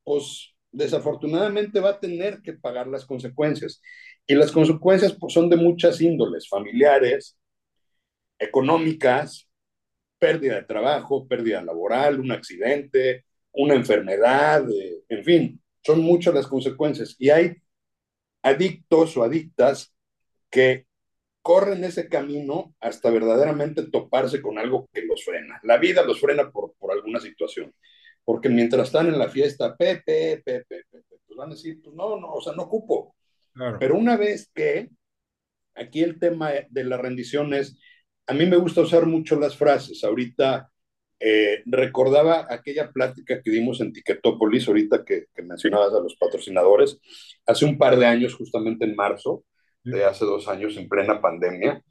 pues 0.03 0.54
desafortunadamente 0.75 1.79
va 1.79 1.91
a 1.91 1.99
tener 1.99 2.41
que 2.41 2.53
pagar 2.53 2.87
las 2.87 3.05
consecuencias. 3.05 3.81
Y 4.27 4.35
las 4.35 4.51
consecuencias 4.51 5.13
pues, 5.13 5.33
son 5.33 5.49
de 5.49 5.55
muchas 5.55 6.01
índoles, 6.01 6.47
familiares, 6.49 7.37
económicas, 8.37 9.47
pérdida 10.19 10.55
de 10.55 10.63
trabajo, 10.63 11.27
pérdida 11.27 11.63
laboral, 11.63 12.19
un 12.19 12.31
accidente, 12.31 13.25
una 13.53 13.75
enfermedad, 13.75 14.69
eh, 14.69 15.03
en 15.09 15.23
fin, 15.23 15.61
son 15.81 16.01
muchas 16.01 16.33
las 16.33 16.47
consecuencias. 16.47 17.15
Y 17.17 17.29
hay 17.29 17.55
adictos 18.43 19.15
o 19.17 19.23
adictas 19.23 19.93
que 20.49 20.85
corren 21.41 21.83
ese 21.83 22.09
camino 22.09 22.75
hasta 22.79 23.09
verdaderamente 23.11 23.83
toparse 23.83 24.41
con 24.41 24.57
algo 24.57 24.89
que 24.91 25.03
los 25.03 25.23
frena. 25.23 25.59
La 25.63 25.77
vida 25.77 26.03
los 26.03 26.19
frena 26.19 26.51
por, 26.51 26.73
por 26.77 26.91
alguna 26.91 27.19
situación. 27.19 27.73
Porque 28.25 28.49
mientras 28.49 28.87
están 28.87 29.07
en 29.07 29.19
la 29.19 29.29
fiesta, 29.29 29.75
pepe, 29.75 30.41
pepe, 30.43 30.83
pepe, 30.89 31.03
pues 31.25 31.37
van 31.37 31.51
a 31.51 31.53
decir, 31.53 31.79
pues 31.81 31.95
no, 31.95 32.19
no, 32.19 32.33
o 32.33 32.41
sea, 32.41 32.53
no 32.53 32.63
ocupo. 32.63 33.15
Pero 33.79 33.95
una 33.95 34.17
vez 34.17 34.51
que, 34.53 34.89
aquí 35.75 36.03
el 36.03 36.19
tema 36.19 36.51
de 36.69 36.83
la 36.83 36.97
rendición 36.97 37.53
es, 37.53 37.79
a 38.27 38.33
mí 38.33 38.45
me 38.45 38.57
gusta 38.57 38.81
usar 38.81 39.05
mucho 39.05 39.39
las 39.39 39.55
frases. 39.55 40.03
Ahorita 40.03 40.69
eh, 41.19 41.61
recordaba 41.65 42.47
aquella 42.49 42.91
plática 42.91 43.41
que 43.41 43.51
dimos 43.51 43.79
en 43.79 43.93
Tiquetópolis, 43.93 44.67
ahorita 44.67 45.05
que, 45.05 45.27
que, 45.33 45.41
mencionabas 45.43 45.93
a 45.93 45.99
los 45.99 46.15
patrocinadores, 46.17 46.99
hace 47.45 47.65
un 47.65 47.77
par 47.77 47.97
de 47.97 48.05
años, 48.05 48.35
justamente 48.35 48.85
en 48.85 48.95
marzo, 48.95 49.45
de 49.83 50.03
hace 50.03 50.25
dos 50.25 50.47
años, 50.47 50.75
en 50.77 50.89
plena 50.89 51.21
pandemia, 51.21 51.81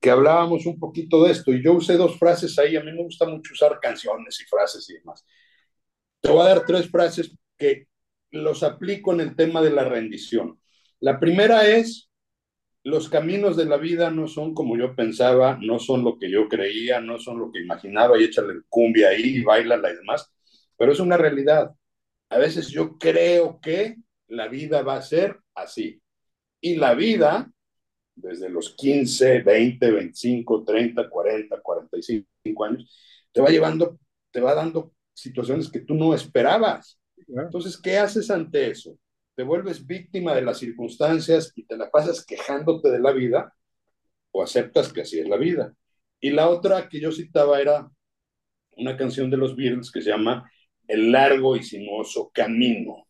que 0.00 0.10
hablábamos 0.10 0.66
un 0.66 0.78
poquito 0.78 1.24
de 1.24 1.32
esto. 1.32 1.52
Y 1.52 1.64
yo 1.64 1.72
usé 1.72 1.96
dos 1.96 2.18
frases 2.18 2.58
ahí. 2.58 2.76
A 2.76 2.82
mí 2.82 2.92
me 2.92 3.02
gusta 3.02 3.26
mucho 3.26 3.52
usar 3.54 3.78
canciones 3.80 4.38
y 4.40 4.44
frases 4.44 4.88
y 4.90 4.94
demás. 4.94 5.24
Te 6.24 6.30
voy 6.30 6.40
a 6.40 6.54
dar 6.54 6.64
tres 6.64 6.90
frases 6.90 7.36
que 7.58 7.86
los 8.30 8.62
aplico 8.62 9.12
en 9.12 9.20
el 9.20 9.36
tema 9.36 9.60
de 9.60 9.68
la 9.68 9.84
rendición. 9.84 10.58
La 11.00 11.20
primera 11.20 11.68
es, 11.68 12.08
los 12.82 13.10
caminos 13.10 13.58
de 13.58 13.66
la 13.66 13.76
vida 13.76 14.10
no 14.10 14.26
son 14.26 14.54
como 14.54 14.78
yo 14.78 14.96
pensaba, 14.96 15.58
no 15.60 15.78
son 15.78 16.02
lo 16.02 16.18
que 16.18 16.30
yo 16.30 16.48
creía, 16.48 16.98
no 16.98 17.18
son 17.18 17.40
lo 17.40 17.52
que 17.52 17.60
imaginaba 17.60 18.18
y 18.18 18.24
échale 18.24 18.62
cumbia 18.70 19.10
ahí 19.10 19.36
y 19.36 19.42
bailala 19.42 19.92
y 19.92 19.96
demás, 19.96 20.32
pero 20.78 20.92
es 20.92 21.00
una 21.00 21.18
realidad. 21.18 21.74
A 22.30 22.38
veces 22.38 22.68
yo 22.70 22.96
creo 22.96 23.60
que 23.60 23.96
la 24.28 24.48
vida 24.48 24.80
va 24.80 24.96
a 24.96 25.02
ser 25.02 25.38
así. 25.54 26.00
Y 26.58 26.76
la 26.76 26.94
vida, 26.94 27.52
desde 28.14 28.48
los 28.48 28.74
15, 28.74 29.42
20, 29.42 29.90
25, 29.90 30.64
30, 30.64 31.10
40, 31.10 31.60
45 31.60 32.64
años, 32.64 32.98
te 33.30 33.42
va 33.42 33.50
llevando, 33.50 33.98
te 34.30 34.40
va 34.40 34.54
dando 34.54 34.93
situaciones 35.14 35.70
que 35.70 35.80
tú 35.80 35.94
no 35.94 36.14
esperabas. 36.14 36.98
Entonces, 37.28 37.78
¿qué 37.80 37.96
haces 37.98 38.30
ante 38.30 38.70
eso? 38.70 38.98
¿Te 39.34 39.42
vuelves 39.42 39.86
víctima 39.86 40.34
de 40.34 40.42
las 40.42 40.58
circunstancias 40.58 41.52
y 41.56 41.64
te 41.64 41.76
la 41.76 41.90
pasas 41.90 42.24
quejándote 42.24 42.90
de 42.90 43.00
la 43.00 43.12
vida 43.12 43.54
o 44.32 44.42
aceptas 44.42 44.92
que 44.92 45.02
así 45.02 45.18
es 45.18 45.28
la 45.28 45.36
vida? 45.36 45.74
Y 46.20 46.30
la 46.30 46.48
otra 46.48 46.88
que 46.88 47.00
yo 47.00 47.12
citaba 47.12 47.60
era 47.60 47.88
una 48.76 48.96
canción 48.96 49.30
de 49.30 49.36
los 49.36 49.56
Beatles 49.56 49.90
que 49.90 50.02
se 50.02 50.10
llama 50.10 50.50
El 50.86 51.12
largo 51.12 51.56
y 51.56 51.62
sinuoso 51.62 52.30
camino. 52.32 53.06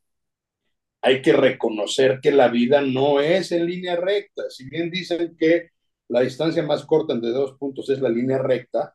Hay 1.00 1.20
que 1.20 1.32
reconocer 1.32 2.20
que 2.22 2.32
la 2.32 2.48
vida 2.48 2.80
no 2.80 3.20
es 3.20 3.52
en 3.52 3.66
línea 3.66 3.96
recta. 3.96 4.44
Si 4.48 4.68
bien 4.68 4.90
dicen 4.90 5.36
que 5.38 5.70
la 6.08 6.20
distancia 6.20 6.62
más 6.62 6.84
corta 6.86 7.14
entre 7.14 7.30
dos 7.30 7.56
puntos 7.58 7.90
es 7.90 8.00
la 8.00 8.08
línea 8.08 8.38
recta, 8.38 8.94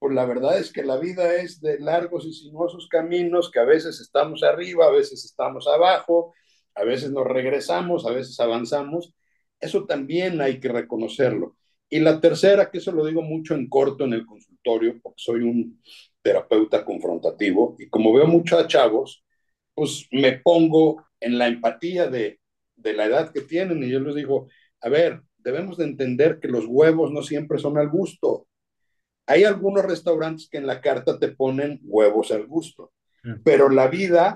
pues 0.00 0.14
la 0.14 0.24
verdad 0.24 0.58
es 0.58 0.72
que 0.72 0.82
la 0.82 0.98
vida 0.98 1.36
es 1.36 1.60
de 1.60 1.78
largos 1.78 2.26
y 2.26 2.32
sinuosos 2.32 2.88
caminos, 2.88 3.50
que 3.50 3.60
a 3.60 3.64
veces 3.64 4.00
estamos 4.00 4.42
arriba, 4.42 4.86
a 4.86 4.90
veces 4.90 5.26
estamos 5.26 5.68
abajo, 5.68 6.34
a 6.74 6.84
veces 6.84 7.10
nos 7.12 7.26
regresamos, 7.26 8.06
a 8.06 8.10
veces 8.10 8.40
avanzamos. 8.40 9.14
Eso 9.60 9.84
también 9.84 10.40
hay 10.40 10.58
que 10.58 10.68
reconocerlo. 10.70 11.56
Y 11.90 12.00
la 12.00 12.18
tercera, 12.18 12.70
que 12.70 12.78
eso 12.78 12.92
lo 12.92 13.04
digo 13.04 13.20
mucho 13.20 13.54
en 13.54 13.68
corto 13.68 14.04
en 14.04 14.14
el 14.14 14.24
consultorio, 14.24 14.98
porque 15.02 15.22
soy 15.22 15.42
un 15.42 15.82
terapeuta 16.22 16.82
confrontativo 16.84 17.76
y 17.78 17.88
como 17.90 18.14
veo 18.14 18.26
mucho 18.26 18.58
a 18.58 18.66
chavos, 18.66 19.24
pues 19.74 20.08
me 20.12 20.32
pongo 20.38 21.04
en 21.20 21.36
la 21.38 21.46
empatía 21.48 22.08
de, 22.08 22.40
de 22.76 22.92
la 22.94 23.04
edad 23.04 23.32
que 23.32 23.42
tienen 23.42 23.82
y 23.82 23.90
yo 23.90 24.00
les 24.00 24.14
digo, 24.14 24.48
a 24.80 24.88
ver, 24.88 25.22
debemos 25.36 25.76
de 25.76 25.84
entender 25.84 26.40
que 26.40 26.48
los 26.48 26.64
huevos 26.66 27.12
no 27.12 27.22
siempre 27.22 27.58
son 27.58 27.76
al 27.76 27.90
gusto 27.90 28.46
hay 29.30 29.44
algunos 29.44 29.84
restaurantes 29.84 30.48
que 30.50 30.58
en 30.58 30.66
la 30.66 30.80
carta 30.80 31.16
te 31.20 31.28
ponen 31.28 31.78
huevos 31.84 32.32
al 32.32 32.46
gusto, 32.48 32.92
pero 33.44 33.68
la 33.68 33.86
vida 33.86 34.34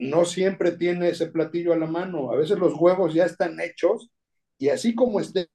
no 0.00 0.24
siempre 0.24 0.72
tiene 0.72 1.10
ese 1.10 1.28
platillo 1.28 1.72
a 1.72 1.76
la 1.76 1.86
mano. 1.86 2.32
A 2.32 2.36
veces 2.36 2.58
los 2.58 2.74
huevos 2.74 3.14
ya 3.14 3.26
están 3.26 3.60
hechos 3.60 4.10
y 4.58 4.70
así 4.70 4.92
como 4.96 5.20
estén 5.20 5.46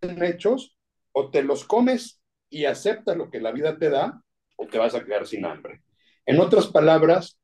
hechos, 0.00 0.78
o 1.12 1.30
te 1.30 1.42
los 1.42 1.66
comes 1.66 2.22
y 2.48 2.64
aceptas 2.64 3.18
lo 3.18 3.30
que 3.30 3.38
la 3.38 3.52
vida 3.52 3.76
te 3.76 3.90
da, 3.90 4.22
o 4.56 4.66
te 4.66 4.78
vas 4.78 4.94
a 4.94 5.04
quedar 5.04 5.26
sin 5.26 5.44
hambre. 5.44 5.82
En 6.24 6.40
otras 6.40 6.68
palabras, 6.68 7.38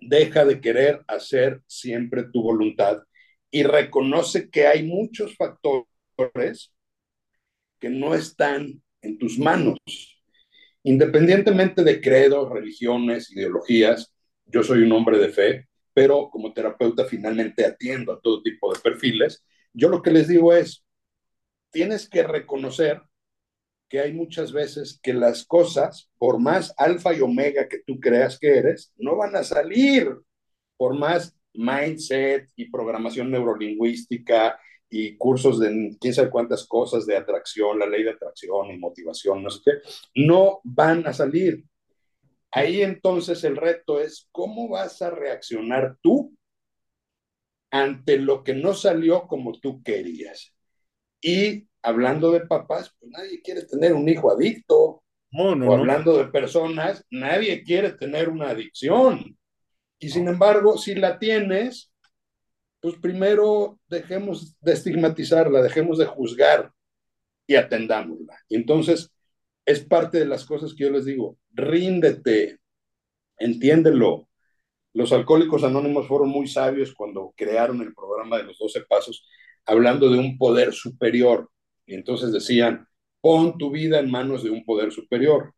deja 0.00 0.44
de 0.44 0.60
querer 0.60 1.02
hacer 1.08 1.60
siempre 1.66 2.22
tu 2.32 2.40
voluntad 2.40 3.02
y 3.50 3.64
reconoce 3.64 4.48
que 4.48 4.68
hay 4.68 4.86
muchos 4.86 5.36
factores 5.36 6.72
que 7.80 7.90
no 7.90 8.14
están 8.14 8.83
en 9.04 9.18
tus 9.18 9.38
manos. 9.38 9.78
Independientemente 10.82 11.82
de 11.82 12.00
credos, 12.00 12.50
religiones, 12.50 13.30
ideologías, 13.30 14.12
yo 14.46 14.62
soy 14.62 14.82
un 14.82 14.92
hombre 14.92 15.18
de 15.18 15.28
fe, 15.28 15.68
pero 15.92 16.28
como 16.30 16.52
terapeuta 16.52 17.04
finalmente 17.04 17.64
atiendo 17.64 18.12
a 18.12 18.20
todo 18.20 18.42
tipo 18.42 18.72
de 18.72 18.80
perfiles. 18.80 19.44
Yo 19.72 19.88
lo 19.88 20.02
que 20.02 20.10
les 20.10 20.28
digo 20.28 20.52
es, 20.52 20.84
tienes 21.70 22.08
que 22.08 22.22
reconocer 22.22 23.02
que 23.88 24.00
hay 24.00 24.12
muchas 24.12 24.52
veces 24.52 24.98
que 25.02 25.14
las 25.14 25.44
cosas, 25.44 26.10
por 26.18 26.40
más 26.40 26.74
alfa 26.76 27.14
y 27.14 27.20
omega 27.20 27.68
que 27.68 27.78
tú 27.86 28.00
creas 28.00 28.38
que 28.38 28.58
eres, 28.58 28.92
no 28.96 29.16
van 29.16 29.36
a 29.36 29.44
salir, 29.44 30.08
por 30.76 30.98
más 30.98 31.36
mindset 31.52 32.50
y 32.56 32.70
programación 32.70 33.30
neurolingüística 33.30 34.58
y 34.96 35.16
cursos 35.16 35.58
de 35.58 35.96
quién 36.00 36.14
sabe 36.14 36.30
cuántas 36.30 36.64
cosas 36.68 37.04
de 37.04 37.16
atracción, 37.16 37.80
la 37.80 37.86
ley 37.86 38.04
de 38.04 38.10
atracción 38.10 38.70
y 38.70 38.78
motivación, 38.78 39.42
no 39.42 39.50
sé 39.50 39.60
qué, 39.64 39.72
no 40.14 40.60
van 40.62 41.04
a 41.04 41.12
salir. 41.12 41.64
Ahí 42.52 42.80
entonces 42.80 43.42
el 43.42 43.56
reto 43.56 43.98
es 43.98 44.28
cómo 44.30 44.68
vas 44.68 45.02
a 45.02 45.10
reaccionar 45.10 45.96
tú 46.00 46.36
ante 47.72 48.18
lo 48.18 48.44
que 48.44 48.54
no 48.54 48.72
salió 48.72 49.26
como 49.26 49.58
tú 49.58 49.82
querías. 49.82 50.54
Y 51.20 51.66
hablando 51.82 52.30
de 52.30 52.46
papás, 52.46 52.94
pues 53.00 53.10
nadie 53.10 53.42
quiere 53.42 53.62
tener 53.62 53.94
un 53.94 54.08
hijo 54.08 54.30
adicto. 54.30 55.02
o 55.32 55.72
hablando 55.72 56.16
de 56.16 56.26
personas, 56.26 57.04
nadie 57.10 57.64
quiere 57.64 57.90
tener 57.94 58.28
una 58.28 58.50
adicción. 58.50 59.36
Y 59.98 60.10
sin 60.10 60.28
embargo, 60.28 60.78
si 60.78 60.94
la 60.94 61.18
tienes, 61.18 61.92
pues 62.84 62.96
primero 62.96 63.80
dejemos 63.88 64.58
de 64.60 64.74
estigmatizarla, 64.74 65.62
dejemos 65.62 65.96
de 65.96 66.04
juzgar 66.04 66.70
y 67.46 67.54
atendámosla. 67.54 68.38
Entonces 68.50 69.10
es 69.64 69.80
parte 69.80 70.18
de 70.18 70.26
las 70.26 70.44
cosas 70.44 70.74
que 70.74 70.84
yo 70.84 70.90
les 70.90 71.06
digo, 71.06 71.38
ríndete, 71.54 72.58
entiéndelo, 73.38 74.28
Los 74.92 75.14
alcohólicos 75.14 75.64
anónimos 75.64 76.06
fueron 76.06 76.28
muy 76.28 76.46
sabios 76.46 76.92
cuando 76.92 77.32
crearon 77.34 77.80
el 77.80 77.94
programa 77.94 78.36
de 78.36 78.44
los 78.44 78.58
12 78.58 78.82
pasos, 78.82 79.26
hablando 79.64 80.10
de 80.10 80.18
un 80.18 80.36
poder 80.36 80.74
superior. 80.74 81.50
Y 81.86 81.94
entonces 81.94 82.32
decían, 82.32 82.86
pon 83.22 83.56
tu 83.56 83.70
vida 83.70 83.98
en 83.98 84.10
manos 84.10 84.44
de 84.44 84.50
un 84.50 84.62
poder 84.62 84.92
superior. 84.92 85.54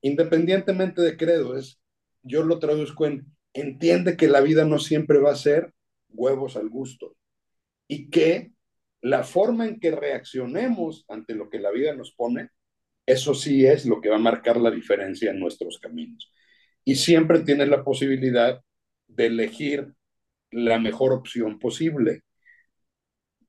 Independientemente 0.00 1.00
de 1.00 1.16
credo, 1.16 1.54
yo 2.24 2.42
lo 2.42 2.58
traduzco 2.58 3.06
en, 3.06 3.24
entiende 3.52 4.16
que 4.16 4.26
la 4.26 4.40
vida 4.40 4.64
no 4.64 4.80
siempre 4.80 5.20
va 5.20 5.30
a 5.30 5.36
ser 5.36 5.72
huevos 6.16 6.56
al 6.56 6.68
gusto 6.68 7.16
y 7.88 8.10
que 8.10 8.52
la 9.02 9.22
forma 9.24 9.66
en 9.66 9.78
que 9.78 9.90
reaccionemos 9.90 11.04
ante 11.08 11.34
lo 11.34 11.48
que 11.48 11.60
la 11.60 11.70
vida 11.70 11.94
nos 11.94 12.12
pone, 12.12 12.50
eso 13.06 13.34
sí 13.34 13.64
es 13.64 13.86
lo 13.86 14.00
que 14.00 14.08
va 14.08 14.16
a 14.16 14.20
marcar 14.20 14.56
la 14.56 14.70
diferencia 14.70 15.30
en 15.30 15.38
nuestros 15.38 15.78
caminos. 15.78 16.32
Y 16.84 16.96
siempre 16.96 17.40
tienes 17.40 17.68
la 17.68 17.84
posibilidad 17.84 18.60
de 19.06 19.26
elegir 19.26 19.94
la 20.50 20.78
mejor 20.78 21.12
opción 21.12 21.58
posible, 21.58 22.22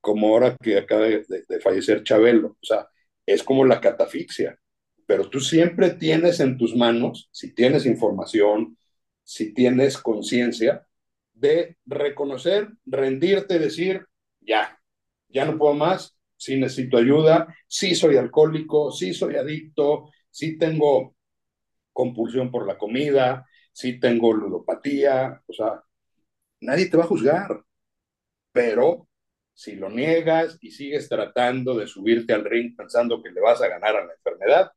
como 0.01 0.27
ahora 0.29 0.55
que 0.61 0.77
acaba 0.77 1.05
de, 1.05 1.25
fallecer 1.61 2.03
Chabelo. 2.03 2.57
O 2.61 2.65
sea, 2.65 2.87
es 3.25 3.43
como 3.43 3.65
la 3.65 3.81
catafixia, 3.81 4.59
pero 5.05 5.29
tú 5.29 5.39
siempre 5.39 5.91
tienes 5.91 6.39
en 6.39 6.57
tus 6.57 6.75
manos, 6.75 7.29
si 7.31 7.53
tienes 7.53 7.85
información, 7.85 8.77
si 9.23 9.53
tienes 9.53 9.97
conciencia, 9.97 10.86
de 11.39 11.77
reconocer, 11.85 12.69
rendirte, 12.85 13.59
decir, 13.59 14.05
ya, 14.41 14.79
ya 15.29 15.45
no 15.45 15.57
puedo 15.57 15.73
más, 15.73 16.17
sí 16.35 16.57
necesito 16.57 16.97
ayuda, 16.97 17.53
sí 17.67 17.95
soy 17.95 18.17
alcohólico, 18.17 18.91
sí 18.91 19.13
soy 19.13 19.35
adicto, 19.35 20.11
sí 20.29 20.57
tengo 20.57 21.15
compulsión 21.93 22.51
por 22.51 22.67
la 22.67 22.77
comida, 22.77 23.45
sí 23.71 23.99
tengo 23.99 24.33
ludopatía, 24.33 25.41
o 25.45 25.53
sea, 25.53 25.83
nadie 26.61 26.89
te 26.89 26.97
va 26.97 27.03
a 27.03 27.07
juzgar, 27.07 27.63
pero 28.51 29.07
si 29.53 29.75
lo 29.75 29.89
niegas 29.89 30.57
y 30.61 30.71
sigues 30.71 31.09
tratando 31.09 31.75
de 31.75 31.87
subirte 31.87 32.33
al 32.33 32.45
ring 32.45 32.75
pensando 32.75 33.21
que 33.21 33.31
le 33.31 33.41
vas 33.41 33.61
a 33.61 33.67
ganar 33.67 33.95
a 33.95 34.05
la 34.05 34.13
enfermedad, 34.13 34.71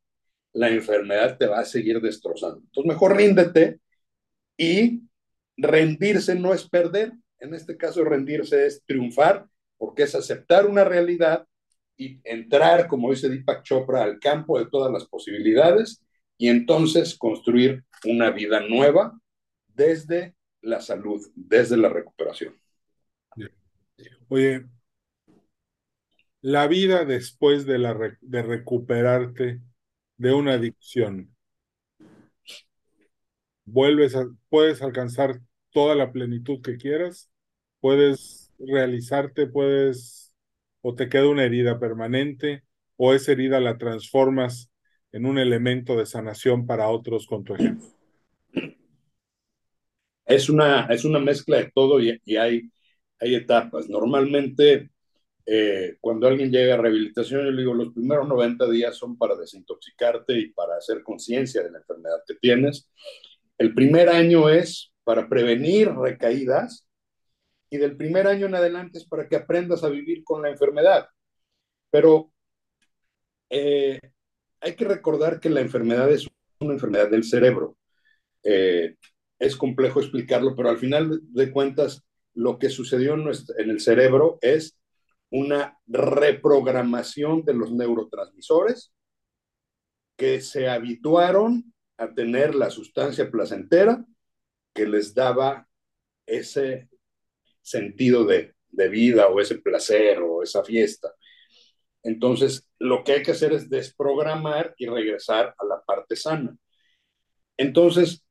la 0.53 0.69
enfermedad 0.71 1.39
te 1.39 1.47
va 1.47 1.61
a 1.61 1.65
seguir 1.65 2.01
destrozando. 2.01 2.59
Entonces, 2.59 2.89
mejor 2.89 3.17
ríndete 3.17 3.81
y 4.57 5.03
rendirse 5.61 6.35
no 6.35 6.53
es 6.53 6.69
perder. 6.69 7.13
En 7.39 7.55
este 7.55 7.77
caso, 7.77 8.05
rendirse 8.05 8.67
es 8.67 8.83
triunfar, 8.85 9.47
porque 9.79 10.03
es 10.03 10.15
aceptar 10.15 10.67
una 10.67 10.85
realidad 10.85 11.47
y 11.97 12.21
entrar, 12.25 12.87
como 12.87 13.11
dice 13.11 13.29
Deepak 13.29 13.63
Chopra, 13.63 14.03
al 14.03 14.19
campo 14.19 14.59
de 14.59 14.67
todas 14.67 14.93
las 14.93 15.07
posibilidades 15.07 16.03
y 16.39 16.49
entonces 16.49 17.17
construir 17.17 17.85
una 18.05 18.31
vida 18.31 18.61
nueva 18.61 19.19
desde 19.69 20.35
la 20.63 20.81
salud, 20.81 21.21
desde 21.35 21.77
la 21.77 21.89
recuperación. 21.89 22.55
Oye, 24.29 24.65
la 26.41 26.67
vida 26.67 27.05
después 27.05 27.67
de, 27.67 27.79
la, 27.79 28.17
de 28.21 28.43
recuperarte 28.43 29.61
de 30.17 30.33
una 30.33 30.55
adicción, 30.55 31.35
vuelves 33.65 34.15
a, 34.17 34.27
puedes 34.49 34.83
alcanzar 34.83 35.41
toda 35.73 35.95
la 35.95 36.13
plenitud 36.13 36.63
que 36.63 36.77
quieras, 36.77 37.31
puedes 37.81 38.53
realizarte, 38.59 39.47
puedes, 39.47 40.35
o 40.83 40.95
te 40.95 41.09
queda 41.09 41.29
una 41.29 41.45
herida 41.45 41.79
permanente, 41.79 42.65
o 42.97 43.15
esa 43.15 43.33
herida 43.33 43.61
la 43.61 43.79
transformas 43.79 44.71
en 45.13 45.27
un 45.27 45.39
elemento 45.39 45.97
de 45.97 46.07
sanación 46.07 46.67
para 46.67 46.89
otros 46.89 47.27
con 47.27 47.45
tu 47.45 47.55
ejemplo 47.55 48.01
es 50.31 50.49
una, 50.49 50.87
es 50.87 51.05
una 51.05 51.19
mezcla 51.19 51.57
de 51.59 51.71
todo 51.75 52.01
y, 52.01 52.21
hay, 52.37 52.71
hay 53.19 53.35
etapas. 53.35 53.89
Normalmente, 53.89 54.91
eh, 55.45 55.97
cuando 56.01 56.29
alguien 56.29 56.53
llega 56.53 56.75
a 56.75 56.77
rehabilitación, 56.77 57.45
yo 57.45 57.51
le 57.51 57.63
digo, 57.63 57.75
los 57.75 57.93
primeros 57.93 58.29
90 58.29 58.71
días 58.71 58.97
son 58.97 59.19
para 59.19 59.35
desintoxicarte 59.35 60.39
y 60.39 60.53
para 60.53 60.77
hacer 60.77 61.03
conciencia 61.03 61.63
de 61.65 61.73
la 61.73 61.79
enfermedad 61.79 62.23
que 62.27 62.35
tienes. 62.37 62.89
El 63.59 63.75
primer 63.75 64.09
año 64.09 64.49
es 64.49 64.90
para 65.11 65.29
prevenir 65.29 65.93
recaídas 65.93 66.87
y 67.69 67.79
del 67.79 67.97
primer 67.97 68.29
año 68.29 68.47
en 68.47 68.55
adelante 68.55 68.99
es 68.99 69.09
para 69.09 69.27
que 69.27 69.35
aprendas 69.35 69.83
a 69.83 69.89
vivir 69.89 70.23
con 70.23 70.41
la 70.41 70.51
enfermedad. 70.51 71.09
Pero 71.91 72.31
eh, 73.49 73.99
hay 74.61 74.77
que 74.77 74.85
recordar 74.85 75.41
que 75.41 75.51
la 75.51 75.63
enfermedad 75.63 76.09
es 76.13 76.29
una 76.61 76.75
enfermedad 76.75 77.11
del 77.11 77.25
cerebro. 77.25 77.77
Eh, 78.45 78.95
es 79.41 79.57
complejo 79.57 79.99
explicarlo, 79.99 80.55
pero 80.55 80.71
al 80.71 80.79
final 80.79 81.19
de 81.25 81.51
cuentas, 81.51 82.05
lo 82.33 82.61
que 82.61 82.71
sucedió 82.71 83.15
en, 83.15 83.29
el 83.69 83.81
cerebro 83.81 84.39
es 84.41 84.79
una 85.29 85.77
reprogramación 85.89 87.45
de 87.45 87.55
los 87.55 87.73
neurotransmisores 87.73 88.93
que 90.17 90.41
se 90.41 90.69
habituaron 90.69 91.75
a 91.97 92.15
tener 92.15 92.55
la 92.55 92.71
sustancia 92.71 93.29
placentera 93.29 94.07
que 94.75 94.87
les 94.87 95.15
daba 95.15 95.67
ese 96.27 96.89
sentido 97.63 98.25
de, 98.25 98.55
de, 98.69 98.89
vida 98.89 99.29
o 99.29 99.41
ese 99.41 99.57
placer 99.59 100.21
o 100.21 100.43
esa 100.43 100.65
fiesta. 100.65 101.15
Entonces, 102.03 102.69
lo 102.79 103.05
que 103.05 103.13
hay 103.13 103.23
que 103.23 103.33
hacer 103.33 103.53
es 103.53 103.69
desprogramar 103.69 104.75
y 104.79 104.87
regresar 104.87 105.55
a 105.59 105.65
la 105.65 105.83
parte 105.83 106.17
sana. 106.17 106.57
Entonces, 107.57 108.25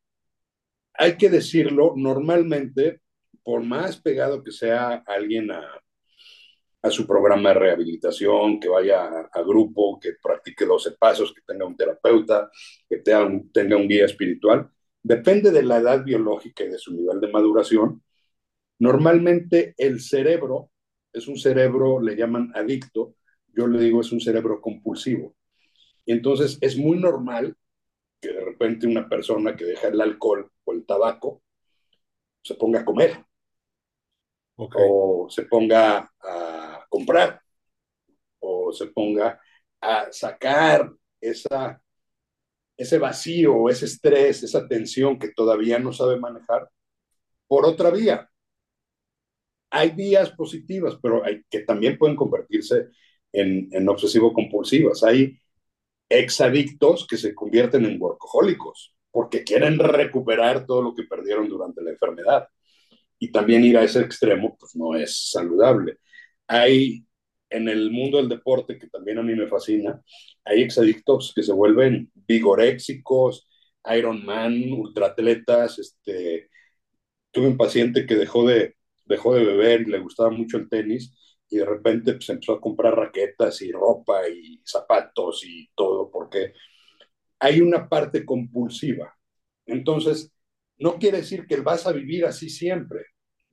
hay 0.94 1.16
que 1.16 1.30
decirlo, 1.30 1.94
normalmente, 1.96 3.00
por 3.42 3.62
más 3.62 4.00
pegado 4.00 4.42
que 4.42 4.52
sea 4.52 5.02
alguien 5.06 5.50
a, 5.50 5.80
a 6.82 6.90
su 6.90 7.06
programa 7.06 7.50
de 7.50 7.54
rehabilitación, 7.56 8.58
que 8.58 8.68
vaya 8.68 9.28
a, 9.32 9.42
grupo, 9.42 9.98
que 10.00 10.14
practique 10.22 10.64
12 10.64 10.92
pasos, 10.92 11.32
que 11.34 11.42
tenga 11.46 11.66
un 11.66 11.76
terapeuta, 11.76 12.50
que 12.88 12.98
tenga 12.98 13.24
un, 13.24 13.52
tenga 13.52 13.76
un 13.76 13.88
guía 13.88 14.06
espiritual, 14.06 14.70
depende 15.02 15.50
de 15.50 15.62
la 15.62 15.78
edad 15.78 16.04
biológica 16.04 16.64
y 16.64 16.68
de 16.68 16.78
su 16.78 16.94
nivel 16.94 17.20
de 17.20 17.32
maduración. 17.32 18.02
Normalmente 18.78 19.74
el 19.76 20.00
cerebro 20.00 20.70
es 21.12 21.28
un 21.28 21.36
cerebro, 21.36 22.00
le 22.00 22.16
llaman 22.16 22.52
adicto, 22.54 23.14
yo 23.48 23.66
le 23.66 23.80
digo 23.80 24.00
es 24.00 24.12
un 24.12 24.20
cerebro 24.20 24.60
compulsivo. 24.60 25.34
Y 26.04 26.12
entonces 26.12 26.58
es 26.60 26.76
muy 26.76 26.98
normal 26.98 27.56
que 28.20 28.32
de 28.32 28.44
repente 28.44 28.86
una 28.86 29.08
persona 29.08 29.56
que 29.56 29.64
deja 29.64 29.88
el 29.88 30.00
alcohol 30.00 30.50
o 30.64 30.72
el 30.72 30.84
tabaco 30.86 31.42
se 32.42 32.54
ponga 32.54 32.80
a 32.80 32.84
comer 32.84 33.24
o 34.56 35.26
se 35.30 35.44
ponga 35.44 36.12
a 36.20 36.86
comprar 36.88 37.40
o 38.40 38.72
se 38.72 38.86
ponga 38.88 39.40
a 39.80 40.12
sacar 40.12 40.92
esa, 41.20 41.80
ese 42.80 42.98
vacío, 42.98 43.68
ese 43.68 43.84
estrés, 43.84 44.42
esa 44.42 44.66
tensión 44.66 45.18
que 45.18 45.32
todavía 45.32 45.78
no 45.78 45.92
sabe 45.92 46.18
manejar 46.18 46.70
por 47.46 47.66
otra 47.66 47.90
vía. 47.90 48.30
Hay 49.70 49.90
vías 49.90 50.30
positivas, 50.30 50.96
pero 51.02 51.22
hay, 51.24 51.42
que 51.50 51.60
también 51.60 51.98
pueden 51.98 52.16
convertirse 52.16 52.88
en, 53.32 53.68
en 53.72 53.86
obsesivo-compulsivas. 53.86 55.04
Hay 55.04 55.38
exadictos 56.08 57.06
que 57.06 57.18
se 57.18 57.34
convierten 57.34 57.84
en 57.84 58.00
workahólicos 58.00 58.96
porque 59.10 59.44
quieren 59.44 59.78
recuperar 59.78 60.64
todo 60.64 60.80
lo 60.80 60.94
que 60.94 61.04
perdieron 61.04 61.48
durante 61.50 61.82
la 61.82 61.90
enfermedad. 61.90 62.48
Y 63.18 63.30
también 63.30 63.62
ir 63.62 63.76
a 63.76 63.84
ese 63.84 64.00
extremo, 64.00 64.56
pues 64.58 64.74
no 64.74 64.94
es 64.96 65.30
saludable. 65.30 65.98
Hay 66.46 67.04
en 67.50 67.68
el 67.68 67.90
mundo 67.90 68.18
del 68.18 68.28
deporte, 68.28 68.78
que 68.78 68.88
también 68.88 69.18
a 69.18 69.22
mí 69.22 69.34
me 69.34 69.48
fascina, 69.48 70.00
hay 70.44 70.62
exadictos 70.62 71.32
que 71.34 71.42
se 71.42 71.52
vuelven 71.52 72.10
vigoréxicos, 72.14 73.48
Ironman, 73.84 74.72
ultraatletas. 74.72 75.78
Este, 75.78 76.48
tuve 77.30 77.48
un 77.48 77.56
paciente 77.56 78.06
que 78.06 78.14
dejó 78.16 78.46
de, 78.46 78.76
dejó 79.04 79.34
de 79.34 79.44
beber 79.44 79.82
y 79.82 79.90
le 79.90 79.98
gustaba 79.98 80.30
mucho 80.30 80.56
el 80.56 80.68
tenis 80.68 81.14
y 81.48 81.56
de 81.58 81.64
repente 81.66 82.14
pues, 82.14 82.28
empezó 82.30 82.52
a 82.54 82.60
comprar 82.60 82.94
raquetas 82.96 83.60
y 83.62 83.72
ropa 83.72 84.28
y 84.28 84.62
zapatos 84.64 85.44
y 85.44 85.68
todo, 85.74 86.10
porque 86.10 86.54
hay 87.40 87.60
una 87.60 87.88
parte 87.88 88.24
compulsiva. 88.24 89.14
Entonces, 89.66 90.32
no 90.78 90.98
quiere 90.98 91.18
decir 91.18 91.46
que 91.46 91.56
vas 91.56 91.86
a 91.86 91.92
vivir 91.92 92.24
así 92.24 92.48
siempre, 92.50 93.06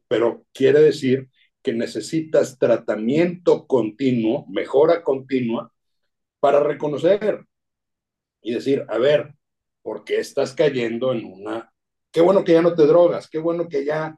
pero 0.07 0.45
quiere 0.53 0.79
decir 0.79 1.29
que 1.61 1.73
necesitas 1.73 2.57
tratamiento 2.57 3.67
continuo, 3.67 4.45
mejora 4.47 5.03
continua, 5.03 5.71
para 6.39 6.61
reconocer 6.61 7.45
y 8.41 8.53
decir, 8.53 8.85
a 8.87 8.97
ver, 8.97 9.33
¿por 9.81 10.03
qué 10.03 10.17
estás 10.17 10.53
cayendo 10.53 11.11
en 11.13 11.25
una... 11.25 11.73
Qué 12.11 12.21
bueno 12.21 12.43
que 12.43 12.53
ya 12.53 12.61
no 12.61 12.75
te 12.75 12.85
drogas, 12.85 13.29
qué 13.29 13.39
bueno 13.39 13.67
que 13.67 13.85
ya, 13.85 14.17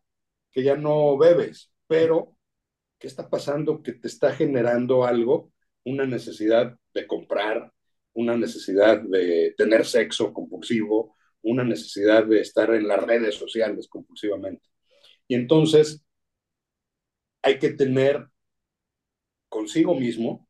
que 0.52 0.64
ya 0.64 0.76
no 0.76 1.18
bebes, 1.18 1.72
pero 1.88 2.36
¿qué 3.00 3.08
está 3.08 3.30
pasando 3.30 3.82
que 3.82 3.94
te 3.94 4.08
está 4.08 4.34
generando 4.34 5.06
algo, 5.06 5.52
una 5.86 6.06
necesidad 6.06 6.78
de 6.94 7.08
comprar, 7.08 7.72
una 8.14 8.38
necesidad 8.38 9.02
de 9.02 9.54
tener 9.58 9.86
sexo 9.86 10.34
compulsivo, 10.34 11.16
una 11.42 11.64
necesidad 11.64 12.26
de 12.26 12.42
estar 12.42 12.74
en 12.74 12.88
las 12.88 13.02
redes 13.02 13.36
sociales 13.36 13.88
compulsivamente. 13.88 14.68
Y 15.28 15.36
entonces 15.36 16.04
hay 17.42 17.60
que 17.60 17.72
tener 17.72 18.28
consigo 19.50 19.96
mismo 19.96 20.48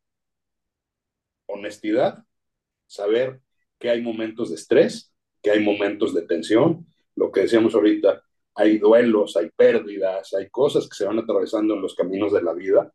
honestidad, 1.48 2.24
saber 2.88 3.42
que 3.80 3.90
hay 3.90 4.02
momentos 4.02 4.50
de 4.50 4.56
estrés, 4.56 5.14
que 5.42 5.52
hay 5.52 5.64
momentos 5.64 6.14
de 6.14 6.24
tensión, 6.24 6.86
lo 7.16 7.32
que 7.32 7.42
decíamos 7.42 7.74
ahorita, 7.74 8.24
hay 8.56 8.78
duelos, 8.78 9.38
hay 9.38 9.50
pérdidas, 9.56 10.34
hay 10.34 10.50
cosas 10.50 10.88
que 10.88 10.96
se 10.96 11.06
van 11.06 11.20
atravesando 11.20 11.76
en 11.76 11.82
los 11.82 11.96
caminos 11.96 12.34
de 12.34 12.42
la 12.42 12.54
vida. 12.54 12.94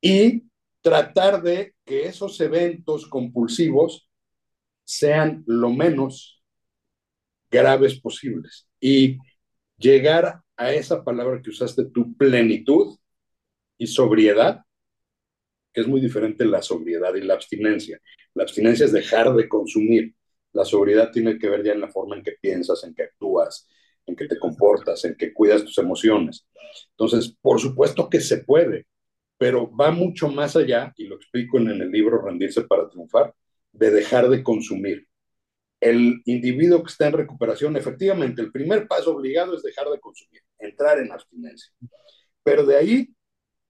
Y 0.00 0.44
tratar 0.80 1.42
de 1.42 1.74
que 1.84 2.06
esos 2.06 2.40
eventos 2.40 3.06
compulsivos 3.08 4.08
sean 4.84 5.42
lo 5.46 5.70
menos 5.70 6.44
graves 7.50 7.98
posibles. 8.00 8.68
Y 8.80 9.18
llegar 9.76 10.42
a 10.56 10.72
esa 10.72 11.02
palabra 11.02 11.42
que 11.42 11.50
usaste, 11.50 11.86
tu 11.86 12.16
plenitud 12.16 12.96
y 13.78 13.86
sobriedad, 13.86 14.62
que 15.72 15.82
es 15.82 15.86
muy 15.86 16.00
diferente 16.00 16.44
la 16.44 16.62
sobriedad 16.62 17.14
y 17.14 17.22
la 17.22 17.34
abstinencia. 17.34 18.00
La 18.34 18.44
abstinencia 18.44 18.86
es 18.86 18.92
dejar 18.92 19.34
de 19.34 19.48
consumir. 19.48 20.14
La 20.52 20.64
sobriedad 20.64 21.10
tiene 21.10 21.38
que 21.38 21.48
ver 21.48 21.62
ya 21.62 21.72
en 21.72 21.80
la 21.80 21.88
forma 21.88 22.16
en 22.16 22.22
que 22.22 22.32
piensas, 22.40 22.82
en 22.84 22.94
que 22.94 23.04
actúas, 23.04 23.68
en 24.06 24.16
que 24.16 24.26
te 24.26 24.38
comportas, 24.38 25.04
en 25.04 25.16
que 25.16 25.32
cuidas 25.32 25.64
tus 25.64 25.76
emociones. 25.78 26.46
Entonces, 26.90 27.36
por 27.40 27.60
supuesto 27.60 28.08
que 28.08 28.20
se 28.20 28.38
puede, 28.38 28.86
pero 29.38 29.70
va 29.74 29.90
mucho 29.90 30.28
más 30.28 30.56
allá, 30.56 30.92
y 30.96 31.06
lo 31.06 31.16
explico 31.16 31.58
en, 31.58 31.68
el 31.68 31.90
libro 31.90 32.22
Rendirse 32.22 32.62
para 32.62 32.88
Triunfar, 32.88 33.34
de 33.72 33.90
dejar 33.90 34.28
de 34.30 34.42
consumir. 34.42 35.06
El 35.80 36.22
individuo 36.24 36.82
que 36.82 36.90
está 36.90 37.08
en 37.08 37.12
recuperación, 37.12 37.76
efectivamente, 37.76 38.40
el 38.40 38.50
primer 38.50 38.88
paso 38.88 39.14
obligado 39.14 39.54
es 39.54 39.62
dejar 39.62 39.88
de 39.90 40.00
consumir, 40.00 40.40
entrar 40.58 40.98
en 40.98 41.12
abstinencia. 41.12 41.70
Pero 42.42 42.64
de 42.64 42.76
ahí, 42.76 43.08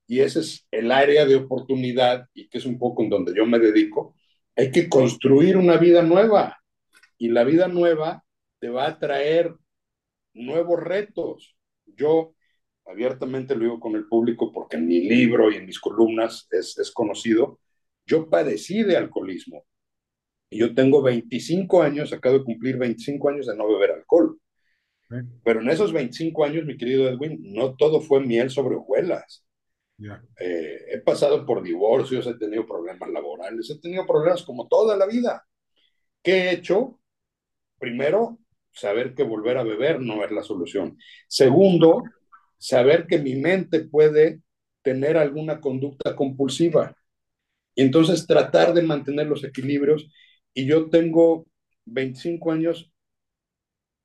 y 0.07 0.21
ese 0.21 0.39
es 0.39 0.65
el 0.71 0.91
área 0.91 1.25
de 1.25 1.35
oportunidad, 1.35 2.27
y 2.33 2.47
que 2.47 2.57
es 2.57 2.65
un 2.65 2.79
poco 2.79 3.03
en 3.03 3.09
donde 3.09 3.33
yo 3.35 3.45
me 3.45 3.59
dedico, 3.59 4.15
hay 4.55 4.71
que 4.71 4.89
construir 4.89 5.57
una 5.57 5.77
vida 5.77 6.01
nueva. 6.01 6.57
Y 7.17 7.29
la 7.29 7.43
vida 7.43 7.67
nueva 7.67 8.23
te 8.59 8.69
va 8.69 8.87
a 8.87 8.99
traer 8.99 9.53
nuevos 10.33 10.81
retos. 10.81 11.55
Yo 11.85 12.35
abiertamente 12.85 13.55
lo 13.55 13.63
digo 13.63 13.79
con 13.79 13.95
el 13.95 14.07
público 14.07 14.51
porque 14.51 14.77
en 14.77 14.87
mi 14.87 15.01
libro 15.01 15.51
y 15.51 15.55
en 15.55 15.65
mis 15.65 15.79
columnas 15.79 16.47
es, 16.51 16.77
es 16.77 16.91
conocido, 16.91 17.59
yo 18.05 18.29
padecí 18.29 18.83
de 18.83 18.97
alcoholismo. 18.97 19.65
Y 20.49 20.59
yo 20.59 20.73
tengo 20.73 21.01
25 21.01 21.81
años, 21.81 22.13
acabo 22.13 22.39
de 22.39 22.45
cumplir 22.45 22.77
25 22.77 23.29
años 23.29 23.47
de 23.47 23.55
no 23.57 23.67
beber 23.67 23.91
alcohol. 23.91 24.39
Pero 25.43 25.61
en 25.61 25.69
esos 25.69 25.93
25 25.93 26.43
años, 26.45 26.65
mi 26.65 26.77
querido 26.77 27.07
Edwin, 27.09 27.39
no 27.53 27.75
todo 27.75 28.01
fue 28.01 28.21
miel 28.21 28.49
sobre 28.49 28.75
hojuelas. 28.75 29.46
Eh, 30.39 30.77
he 30.91 30.99
pasado 30.99 31.45
por 31.45 31.63
divorcios, 31.63 32.27
he 32.27 32.35
tenido 32.35 32.67
problemas 32.67 33.09
laborales, 33.09 33.69
he 33.69 33.79
tenido 33.79 34.05
problemas 34.05 34.43
como 34.43 34.67
toda 34.67 34.95
la 34.95 35.05
vida. 35.05 35.45
¿Qué 36.21 36.33
he 36.33 36.51
hecho? 36.51 36.99
Primero, 37.79 38.39
saber 38.71 39.15
que 39.15 39.23
volver 39.23 39.57
a 39.57 39.63
beber 39.63 39.99
no 39.99 40.23
es 40.23 40.31
la 40.31 40.43
solución. 40.43 40.97
Segundo, 41.27 42.03
saber 42.57 43.07
que 43.07 43.17
mi 43.19 43.35
mente 43.35 43.81
puede 43.81 44.41
tener 44.81 45.17
alguna 45.17 45.59
conducta 45.59 46.15
compulsiva. 46.15 46.95
Y 47.75 47.83
entonces 47.83 48.25
tratar 48.25 48.73
de 48.73 48.83
mantener 48.83 49.27
los 49.27 49.43
equilibrios. 49.43 50.07
Y 50.53 50.65
yo 50.65 50.89
tengo 50.89 51.47
25 51.85 52.51
años 52.51 52.91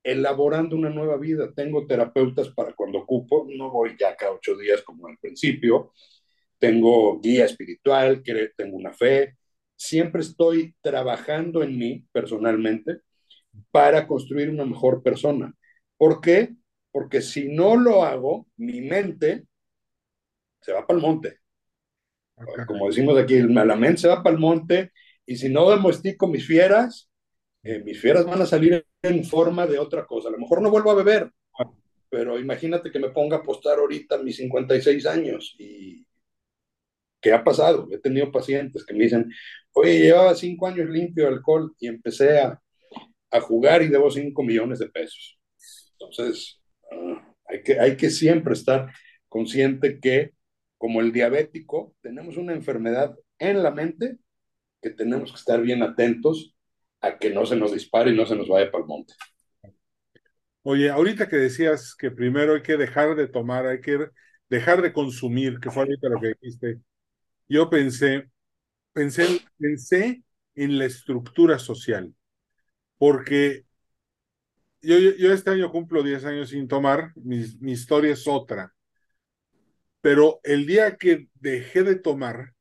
elaborando 0.03 0.77
una 0.77 0.91
nueva 0.91 1.17
vida. 1.17 1.53
Tengo 1.55 1.87
terapeutas 1.87 2.49
para 2.51 2.73
cuando 2.75 2.99
ocupo, 3.01 3.47
no 3.51 3.71
voy 3.71 3.97
ya 3.99 4.17
cada 4.17 4.33
ocho 4.33 4.57
días 4.57 4.83
como 4.83 5.07
al 5.07 5.19
principio. 5.19 5.93
Tengo 6.59 7.21
guía 7.21 7.45
espiritual, 7.45 8.23
tengo 8.57 8.77
una 8.77 8.93
fe. 8.93 9.37
Siempre 9.77 10.23
estoy 10.23 10.75
trabajando 10.81 11.63
en 11.63 11.77
mí 11.79 12.07
personalmente 12.13 13.01
para 13.71 14.07
construir 14.07 14.51
una 14.51 14.65
mejor 14.65 15.03
persona. 15.03 15.55
¿Por 15.97 16.21
qué? 16.21 16.55
Porque 16.91 17.21
si 17.21 17.49
no 17.49 17.77
lo 17.77 18.05
hago, 18.05 18.47
mi 18.57 18.81
mente 18.81 19.45
se 20.61 20.73
va 20.73 20.87
para 20.87 20.99
el 20.99 21.03
monte. 21.03 21.39
Como 22.67 22.89
decimos 22.89 23.19
aquí, 23.19 23.41
la 23.41 23.77
mente 23.77 24.03
se 24.03 24.09
va 24.09 24.23
para 24.23 24.35
el 24.35 24.41
monte 24.41 24.93
y 25.27 25.37
si 25.37 25.49
no 25.49 25.71
demuestico 25.71 26.27
mis 26.27 26.47
fieras, 26.47 27.11
eh, 27.63 27.79
mis 27.85 28.01
fieras 28.01 28.25
van 28.27 28.43
a 28.43 28.47
salir 28.47 28.85
en 29.03 29.25
forma 29.25 29.67
de 29.67 29.79
otra 29.79 30.07
cosa. 30.07 30.29
A 30.29 30.33
lo 30.33 30.39
mejor 30.39 30.61
no 30.61 30.71
vuelvo 30.71 30.91
a 30.91 30.97
beber, 30.97 31.31
pero 32.11 32.39
imagínate 32.39 32.91
que 32.91 32.99
me 32.99 33.11
ponga 33.11 33.37
a 33.37 33.41
apostar 33.41 33.79
ahorita 33.79 34.19
mis 34.19 34.37
56 34.37 35.07
años 35.07 35.55
y 35.59 36.07
¿qué 37.21 37.33
ha 37.33 37.45
pasado? 37.45 37.89
He 37.91 37.99
tenido 37.99 38.33
pacientes 38.33 38.85
que 38.85 38.95
me 38.95 39.05
dicen, 39.05 39.33
oye, 39.73 40.01
llevaba 40.01 40.35
cinco 40.35 40.67
años 40.67 40.91
limpio 40.91 41.25
de 41.25 41.31
alcohol 41.31 41.75
y 41.79 41.87
empecé 41.87 42.41
a, 42.41 42.59
jugar 43.41 43.81
y 43.81 43.89
debo 43.89 44.11
5 44.11 44.43
millones 44.43 44.79
de 44.79 44.91
pesos. 44.91 45.39
Entonces, 45.93 46.61
ah, 46.91 47.35
hay 47.81 47.97
que 47.97 48.11
siempre 48.11 48.53
estar 48.53 48.93
consciente 49.27 50.01
que, 50.01 50.33
como 50.77 51.01
el 51.01 51.13
diabético, 51.13 51.95
tenemos 52.03 52.37
una 52.37 52.53
enfermedad 52.53 53.17
en 53.39 53.63
la 53.63 53.71
mente 53.71 54.19
que 54.83 54.91
tenemos 54.91 55.31
que 55.31 55.39
estar 55.39 55.63
bien 55.63 55.83
atentos 55.83 56.55
a 57.03 57.19
que 57.19 57.31
no 57.31 57.45
se 57.45 57.57
nos 57.57 57.73
dispare 57.73 58.11
y 58.11 58.17
no 58.17 58.25
se 58.27 58.37
nos 58.37 58.49
vaya 58.49 58.71
para 58.71 58.83
el 58.83 58.89
monte. 58.89 59.15
Oye, 60.63 60.91
ahorita 60.91 61.29
que 61.29 61.37
decías 61.37 61.95
que 61.95 62.11
primero 62.11 62.55
hay 62.55 62.63
que 62.63 62.77
dejar 62.77 63.17
de 63.17 63.27
tomar, 63.27 63.67
hay 63.67 63.81
que 63.81 64.09
dejar 64.49 64.81
de 64.81 64.93
consumir, 64.93 65.59
que 65.59 65.71
fue 65.71 65.83
ahorita 65.83 66.09
lo 66.09 66.21
que 66.21 66.35
dijiste, 66.41 66.81
yo 67.49 67.69
pensé, 67.69 68.31
pensé, 68.93 69.41
pensé 69.59 70.23
en 70.55 70.79
la 70.79 70.85
estructura 70.85 71.59
social 71.59 72.15
porque 73.03 73.65
yo, 74.81 74.97
yo, 74.97 75.33
este 75.33 75.51
año 75.51 75.73
cumplo 75.73 76.05
10 76.05 76.25
años 76.25 76.51
sin 76.51 76.69
tomar, 76.69 77.11
mi, 77.17 77.45
mi 77.59 77.73
historia 77.73 78.13
es 78.13 78.29
otra. 78.29 78.73
Pero 80.01 80.39
el 80.45 80.67
día 80.67 80.97
que 80.97 81.27
dejé 81.35 81.83
de 81.83 81.97
tomar, 81.97 82.55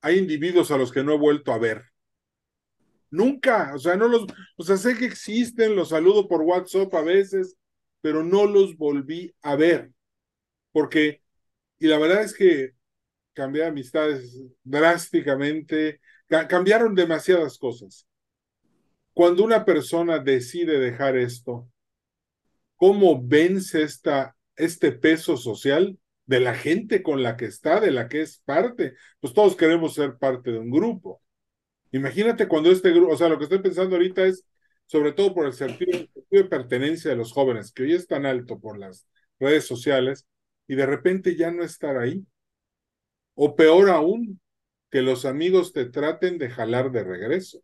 hay 0.00 0.18
individuos 0.18 0.72
a 0.72 0.78
los 0.78 0.90
que 0.90 1.04
no 1.04 1.12
he 1.12 1.16
vuelto 1.16 1.52
a 1.52 1.58
ver. 1.58 1.89
Nunca, 3.10 3.72
o 3.74 3.78
sea, 3.78 3.96
no 3.96 4.08
los, 4.08 4.26
o 4.56 4.62
sea, 4.62 4.76
sé 4.76 4.96
que 4.96 5.06
existen, 5.06 5.74
los 5.74 5.88
saludo 5.90 6.28
por 6.28 6.42
WhatsApp 6.42 6.94
a 6.94 7.02
veces, 7.02 7.56
pero 8.00 8.22
no 8.22 8.46
los 8.46 8.76
volví 8.76 9.34
a 9.42 9.56
ver. 9.56 9.92
Porque, 10.72 11.22
y 11.78 11.86
la 11.88 11.98
verdad 11.98 12.22
es 12.22 12.34
que 12.34 12.72
cambié 13.34 13.64
amistades 13.64 14.38
drásticamente, 14.62 16.00
cambiaron 16.28 16.94
demasiadas 16.94 17.58
cosas. 17.58 18.06
Cuando 19.12 19.44
una 19.44 19.64
persona 19.64 20.18
decide 20.18 20.78
dejar 20.78 21.16
esto, 21.16 21.68
¿cómo 22.76 23.20
vence 23.22 23.82
esta, 23.82 24.36
este 24.56 24.92
peso 24.92 25.36
social 25.36 25.98
de 26.26 26.40
la 26.40 26.54
gente 26.54 27.02
con 27.02 27.22
la 27.22 27.36
que 27.36 27.46
está, 27.46 27.80
de 27.80 27.90
la 27.90 28.08
que 28.08 28.22
es 28.22 28.38
parte? 28.44 28.94
Pues 29.20 29.34
todos 29.34 29.56
queremos 29.56 29.94
ser 29.94 30.16
parte 30.16 30.52
de 30.52 30.58
un 30.58 30.70
grupo. 30.70 31.20
Imagínate 31.92 32.48
cuando 32.48 32.70
este 32.70 32.90
grupo, 32.90 33.12
o 33.12 33.16
sea, 33.16 33.28
lo 33.28 33.38
que 33.38 33.44
estoy 33.44 33.60
pensando 33.60 33.96
ahorita 33.96 34.24
es, 34.26 34.44
sobre 34.86 35.12
todo 35.12 35.34
por 35.34 35.46
el 35.46 35.52
sentido, 35.52 36.06
de 36.30 36.44
pertenencia 36.44 37.10
de 37.10 37.16
los 37.16 37.32
jóvenes, 37.32 37.72
que 37.72 37.82
hoy 37.84 37.94
es 37.94 38.06
tan 38.06 38.26
alto 38.26 38.58
por 38.60 38.78
las 38.78 39.06
redes 39.38 39.66
sociales, 39.66 40.26
y 40.68 40.76
de 40.76 40.86
repente 40.86 41.36
ya 41.36 41.50
no 41.50 41.64
estar 41.64 41.96
ahí. 41.96 42.24
O 43.34 43.56
peor 43.56 43.90
aún, 43.90 44.40
que 44.90 45.02
los 45.02 45.24
amigos 45.24 45.72
te 45.72 45.86
traten 45.86 46.38
de 46.38 46.50
jalar 46.50 46.90
de 46.90 47.04
regreso. 47.04 47.62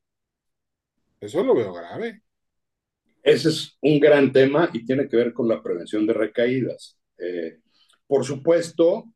Eso 1.21 1.43
lo 1.45 1.55
veo 1.55 1.73
grave. 1.73 2.23
Ese 3.23 3.49
es 3.49 3.77
un 3.81 3.99
gran 3.99 4.33
tema 4.33 4.71
y 4.73 4.85
tiene 4.85 5.09
que 5.09 5.17
ver 5.17 5.33
con 5.33 5.49
la 5.49 5.63
prevención 5.63 6.07
de 6.07 6.13
recaídas. 6.13 6.97
Eh, 7.19 7.59
por 8.07 8.25
supuesto, 8.25 9.13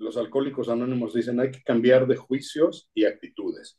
los 0.00 0.16
alcohólicos 0.16 0.68
anónimos 0.68 1.12
dicen 1.14 1.38
hay 1.40 1.50
que 1.50 1.62
cambiar 1.62 2.06
de 2.06 2.16
juicios 2.16 2.90
y 2.94 3.04
actitudes. 3.04 3.78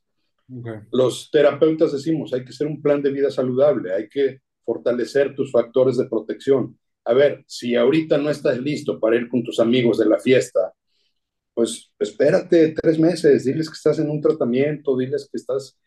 Los 0.91 1.29
terapeutas 1.31 1.93
decimos 1.93 2.33
hay 2.33 2.43
que 2.43 2.49
hacer 2.49 2.67
un 2.67 2.81
plan 2.81 3.01
de 3.01 3.11
vida 3.11 3.31
saludable, 3.31 3.93
hay 3.93 4.07
que 4.07 4.39
fortalecer 4.63 5.33
tus 5.33 5.51
factores 5.51 5.97
de 5.97 6.07
protección. 6.07 6.77
A 7.05 7.13
ver, 7.13 7.43
si 7.47 7.75
ahorita 7.75 8.17
no 8.17 8.29
estás 8.29 8.59
listo 8.59 8.99
para 8.99 9.15
ir 9.15 9.27
con 9.29 9.43
tus 9.43 9.59
amigos 9.59 9.97
de 9.97 10.05
la 10.05 10.19
fiesta, 10.19 10.73
pues 11.55 11.91
espérate 11.97 12.73
tres 12.73 12.99
meses, 12.99 13.45
diles 13.45 13.67
que 13.67 13.75
estás 13.75 13.97
en 13.97 14.09
un 14.09 14.21
tratamiento, 14.21 14.95
diles 14.97 15.27
que 15.31 15.37
estás 15.37 15.79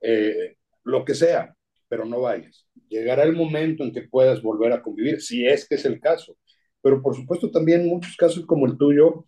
eh, 0.00 0.56
lo 0.84 1.04
que 1.04 1.14
sea, 1.14 1.56
pero 1.88 2.04
no 2.04 2.20
vayas. 2.20 2.68
Llegará 2.88 3.24
el 3.24 3.34
momento 3.34 3.82
en 3.82 3.92
que 3.92 4.02
puedas 4.02 4.42
volver 4.42 4.72
a 4.72 4.82
convivir, 4.82 5.20
si 5.20 5.44
es 5.44 5.66
que 5.68 5.74
es 5.74 5.84
el 5.84 5.98
caso. 5.98 6.36
Pero 6.80 7.02
por 7.02 7.16
supuesto 7.16 7.50
también 7.50 7.88
muchos 7.88 8.16
casos 8.16 8.46
como 8.46 8.66
el 8.66 8.76
tuyo 8.76 9.26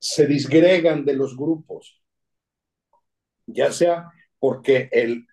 se 0.00 0.26
disgregan 0.26 1.04
de 1.04 1.14
los 1.14 1.36
grupos, 1.36 2.02
ya 3.46 3.70
sea 3.70 4.10
porque 4.38 4.88
el 4.90 5.26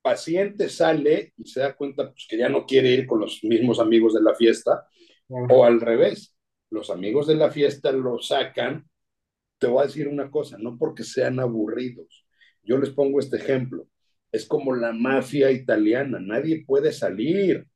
paciente 0.00 0.68
sale 0.68 1.34
y 1.36 1.48
se 1.48 1.60
da 1.60 1.74
cuenta 1.74 2.12
pues, 2.12 2.26
que 2.28 2.38
ya 2.38 2.48
no 2.48 2.64
quiere 2.64 2.90
ir 2.90 3.06
con 3.06 3.20
los 3.20 3.42
mismos 3.42 3.80
amigos 3.80 4.14
de 4.14 4.22
la 4.22 4.34
fiesta, 4.34 4.86
o 5.28 5.64
al 5.64 5.80
revés, 5.80 6.36
los 6.70 6.90
amigos 6.90 7.26
de 7.26 7.34
la 7.34 7.50
fiesta 7.50 7.90
lo 7.90 8.20
sacan. 8.20 8.88
Te 9.58 9.66
voy 9.66 9.82
a 9.82 9.86
decir 9.86 10.06
una 10.06 10.30
cosa, 10.30 10.56
no 10.58 10.78
porque 10.78 11.02
sean 11.02 11.40
aburridos. 11.40 12.24
Yo 12.62 12.78
les 12.78 12.90
pongo 12.90 13.18
este 13.18 13.38
ejemplo. 13.38 13.88
Es 14.30 14.46
como 14.46 14.74
la 14.76 14.92
mafia 14.92 15.50
italiana, 15.50 16.18
nadie 16.20 16.64
puede 16.64 16.92
salir. 16.92 17.66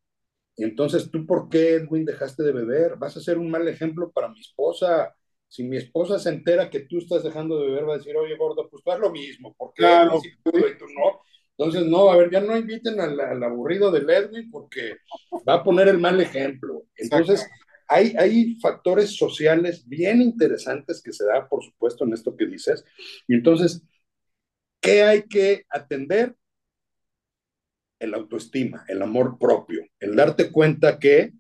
Entonces, 0.56 1.10
¿tú 1.10 1.26
por 1.26 1.48
qué, 1.48 1.74
Edwin, 1.74 2.04
dejaste 2.04 2.44
de 2.44 2.52
beber? 2.52 2.96
Vas 2.96 3.16
a 3.16 3.20
ser 3.20 3.38
un 3.38 3.50
mal 3.50 3.66
ejemplo 3.66 4.12
para 4.12 4.28
mi 4.28 4.40
esposa. 4.40 5.14
Si 5.50 5.64
mi 5.64 5.76
esposa 5.76 6.18
se 6.20 6.28
entera 6.28 6.70
que 6.70 6.80
tú 6.80 6.98
estás 6.98 7.24
dejando 7.24 7.58
de 7.58 7.66
beber, 7.66 7.88
va 7.88 7.94
a 7.94 7.98
decir, 7.98 8.16
oye, 8.16 8.36
gordo, 8.36 8.68
pues 8.70 8.84
tú 8.84 8.92
haz 8.92 9.00
lo 9.00 9.10
mismo. 9.10 9.52
¿Por 9.54 9.74
qué 9.74 9.82
claro. 9.82 10.20
y 10.24 10.78
tú 10.78 10.86
no? 10.96 11.22
Entonces, 11.58 11.84
no, 11.86 12.08
a 12.08 12.16
ver, 12.16 12.30
ya 12.30 12.40
no 12.40 12.56
inviten 12.56 13.00
al, 13.00 13.18
al 13.18 13.42
aburrido 13.42 13.90
de 13.90 14.00
Edwin 14.00 14.48
porque 14.48 14.98
va 15.46 15.54
a 15.54 15.64
poner 15.64 15.88
el 15.88 15.98
mal 15.98 16.20
ejemplo. 16.20 16.84
Entonces, 16.94 17.44
hay, 17.88 18.14
hay 18.16 18.54
factores 18.60 19.16
sociales 19.16 19.86
bien 19.88 20.22
interesantes 20.22 21.02
que 21.02 21.12
se 21.12 21.26
da, 21.26 21.48
por 21.48 21.64
supuesto, 21.64 22.04
en 22.04 22.14
esto 22.14 22.36
que 22.36 22.46
dices. 22.46 22.84
Y 23.26 23.34
entonces, 23.34 23.82
¿qué 24.80 25.02
hay 25.02 25.22
que 25.24 25.64
atender? 25.68 26.36
el 28.00 28.14
autoestima, 28.14 28.84
el 28.88 29.02
amor 29.02 29.38
propio, 29.38 29.86
el 30.00 30.16
darte 30.16 30.50
cuenta 30.50 30.98
que 30.98 31.32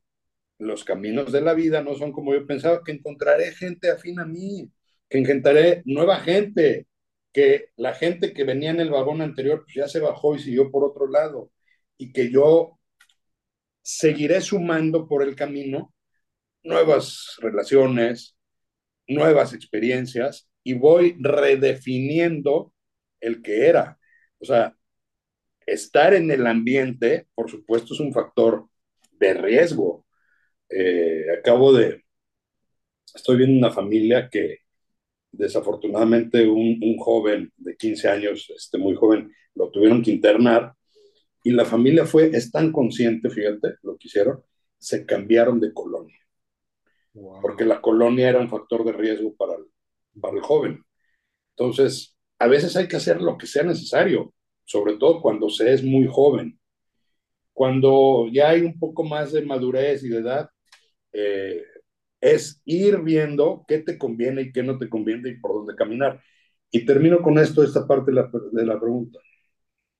los 0.60 0.84
caminos 0.84 1.32
de 1.32 1.40
la 1.40 1.54
vida 1.54 1.82
no 1.82 1.94
son 1.94 2.12
como 2.12 2.34
yo 2.34 2.46
pensaba, 2.46 2.82
que 2.84 2.92
encontraré 2.92 3.52
gente 3.52 3.90
afín 3.90 4.20
a 4.20 4.26
mí, 4.26 4.70
que 5.08 5.18
encontraré 5.18 5.82
nueva 5.86 6.20
gente, 6.20 6.86
que 7.32 7.70
la 7.76 7.94
gente 7.94 8.32
que 8.32 8.44
venía 8.44 8.70
en 8.70 8.80
el 8.80 8.90
vagón 8.90 9.22
anterior 9.22 9.62
pues 9.64 9.74
ya 9.74 9.88
se 9.88 10.00
bajó 10.00 10.36
y 10.36 10.40
siguió 10.40 10.70
por 10.70 10.84
otro 10.84 11.08
lado, 11.08 11.50
y 11.96 12.12
que 12.12 12.30
yo 12.30 12.78
seguiré 13.82 14.40
sumando 14.40 15.08
por 15.08 15.22
el 15.22 15.34
camino 15.36 15.92
nuevas 16.62 17.36
relaciones, 17.40 18.36
nuevas 19.08 19.54
experiencias, 19.54 20.48
y 20.62 20.74
voy 20.74 21.16
redefiniendo 21.20 22.74
el 23.20 23.42
que 23.42 23.66
era. 23.66 23.98
O 24.38 24.44
sea, 24.44 24.76
estar 25.66 26.14
en 26.14 26.30
el 26.30 26.46
ambiente, 26.46 27.28
por 27.34 27.50
supuesto, 27.50 27.94
es 27.94 28.00
un 28.00 28.12
factor 28.12 28.68
de 29.12 29.34
riesgo. 29.34 30.06
Eh, 30.70 31.26
acabo 31.38 31.72
de, 31.72 32.04
estoy 33.14 33.36
viendo 33.38 33.58
una 33.58 33.74
familia 33.74 34.28
que 34.30 34.58
desafortunadamente 35.32 36.46
un, 36.46 36.78
un, 36.82 36.96
joven 36.98 37.52
de 37.56 37.76
15 37.76 38.08
años, 38.08 38.50
este, 38.54 38.78
muy 38.78 38.94
joven, 38.94 39.32
lo 39.54 39.70
tuvieron 39.70 40.02
que 40.02 40.10
internar 40.10 40.74
y 41.42 41.50
la 41.52 41.64
familia 41.64 42.06
fue, 42.06 42.30
es 42.34 42.50
tan 42.50 42.72
consciente, 42.72 43.30
fíjate, 43.30 43.76
lo 43.82 43.96
que 43.96 44.08
hicieron, 44.08 44.42
se 44.78 45.06
cambiaron 45.06 45.60
de 45.60 45.72
colonia. 45.72 46.16
Porque 47.42 47.64
la 47.64 47.80
colonia 47.80 48.28
era 48.28 48.40
un 48.40 48.48
factor 48.48 48.84
de 48.84 48.92
riesgo 48.92 49.34
para 49.34 49.54
el, 49.54 49.64
para 50.20 50.36
el 50.36 50.42
joven. 50.42 50.84
Entonces, 51.56 52.16
a 52.38 52.46
veces 52.46 52.76
hay 52.76 52.88
que 52.88 52.96
hacer 52.96 53.20
lo 53.20 53.36
que 53.36 53.46
sea 53.46 53.64
necesario 53.64 54.32
sobre 54.70 54.96
todo 54.98 55.20
cuando 55.20 55.48
se 55.48 55.72
es 55.72 55.82
muy 55.82 56.06
joven. 56.06 56.56
Cuando 57.52 58.28
ya 58.32 58.50
hay 58.50 58.60
un 58.60 58.78
poco 58.78 59.02
más 59.02 59.32
de 59.32 59.42
madurez 59.42 60.04
y 60.04 60.08
de 60.08 60.18
edad, 60.18 60.48
eh, 61.12 61.62
es 62.20 62.60
ir 62.64 63.00
viendo 63.02 63.64
qué 63.66 63.78
te 63.78 63.98
conviene 63.98 64.42
y 64.42 64.52
qué 64.52 64.62
no 64.62 64.78
te 64.78 64.88
conviene 64.88 65.30
y 65.30 65.40
por 65.40 65.54
dónde 65.54 65.74
caminar. 65.76 66.22
Y 66.70 66.84
termino 66.84 67.22
con 67.22 67.38
esto, 67.38 67.62
esta 67.62 67.86
parte 67.86 68.10
de 68.12 68.16
la, 68.16 68.30
de 68.52 68.66
la 68.66 68.78
pregunta. 68.78 69.18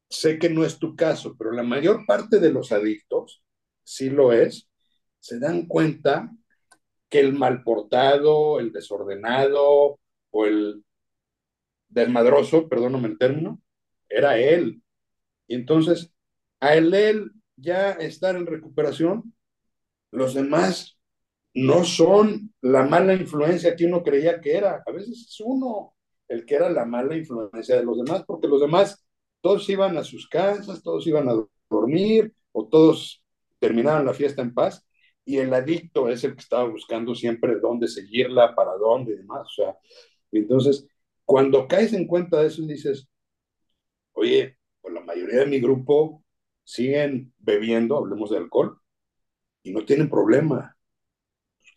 Sé 0.09 0.39
que 0.39 0.51
no 0.51 0.65
es 0.65 0.79
tu 0.79 0.97
caso, 0.97 1.37
pero 1.39 1.53
la 1.53 1.63
mayor 1.63 2.05
parte 2.07 2.41
de 2.41 2.53
los 2.53 2.73
adictos, 2.73 3.43
sí 3.85 4.11
lo 4.11 4.33
es, 4.33 4.69
se 5.21 5.39
dan 5.39 5.67
cuenta 5.67 6.31
que 7.09 7.21
el 7.21 7.35
mal 7.35 7.63
portado, 7.63 8.61
el 8.61 8.73
desordenado 8.73 9.99
o 10.31 10.47
el 10.47 10.85
desmadroso, 11.89 12.69
perdóname 12.69 13.09
el 13.09 13.19
término, 13.19 13.61
era 14.09 14.39
él. 14.39 14.83
Y 15.47 15.57
entonces, 15.57 16.13
a 16.61 16.75
él, 16.77 17.33
ya 17.57 17.93
estar 17.93 18.37
en 18.37 18.47
recuperación, 18.47 19.35
los 20.13 20.35
demás 20.35 21.00
no 21.55 21.85
son 21.85 22.53
la 22.61 22.85
mala 22.85 23.15
influencia 23.15 23.75
que 23.77 23.87
uno 23.87 24.03
creía 24.03 24.41
que 24.41 24.57
era. 24.57 24.83
A 24.87 24.93
veces 24.93 25.27
es 25.29 25.41
uno 25.41 25.95
el 26.29 26.45
que 26.47 26.55
era 26.57 26.71
la 26.71 26.85
mala 26.85 27.17
influencia 27.17 27.77
de 27.77 27.85
los 27.85 27.97
demás, 27.99 28.25
porque 28.27 28.49
los 28.49 28.61
demás 28.61 29.05
todos 29.41 29.69
iban 29.69 29.97
a 29.97 30.05
sus 30.05 30.29
casas, 30.29 30.83
todos 30.83 31.07
iban 31.07 31.29
a 31.29 31.35
dormir 31.69 32.33
o 32.53 32.69
todos 32.69 33.25
terminaban 33.59 34.07
la 34.07 34.15
fiesta 34.15 34.43
en 34.43 34.55
paz 34.55 34.85
y 35.25 35.39
el 35.39 35.53
adicto 35.55 36.09
es 36.09 36.25
el 36.25 36.35
que 36.35 36.41
estaba 36.41 36.69
buscando 36.69 37.15
siempre 37.15 37.61
dónde 37.61 37.89
seguirla, 37.89 38.55
para 38.55 38.73
dónde 38.77 39.13
y 39.13 39.17
demás. 39.19 39.47
O 39.47 39.63
sea, 39.63 39.77
entonces, 40.33 40.87
cuando 41.25 41.69
caes 41.69 41.93
en 41.93 42.07
cuenta 42.07 42.41
de 42.41 42.49
eso 42.49 42.63
dices, 42.63 43.09
oye, 44.13 44.57
pues 44.81 44.95
la 44.95 45.01
mayoría 45.03 45.41
de 45.41 45.47
mi 45.47 45.61
grupo 45.61 46.25
siguen 46.65 47.33
bebiendo, 47.39 47.97
hablemos 47.97 48.31
de 48.31 48.39
alcohol, 48.39 48.81
y 49.63 49.73
no 49.73 49.85
tienen 49.85 50.09
problema. 50.11 50.77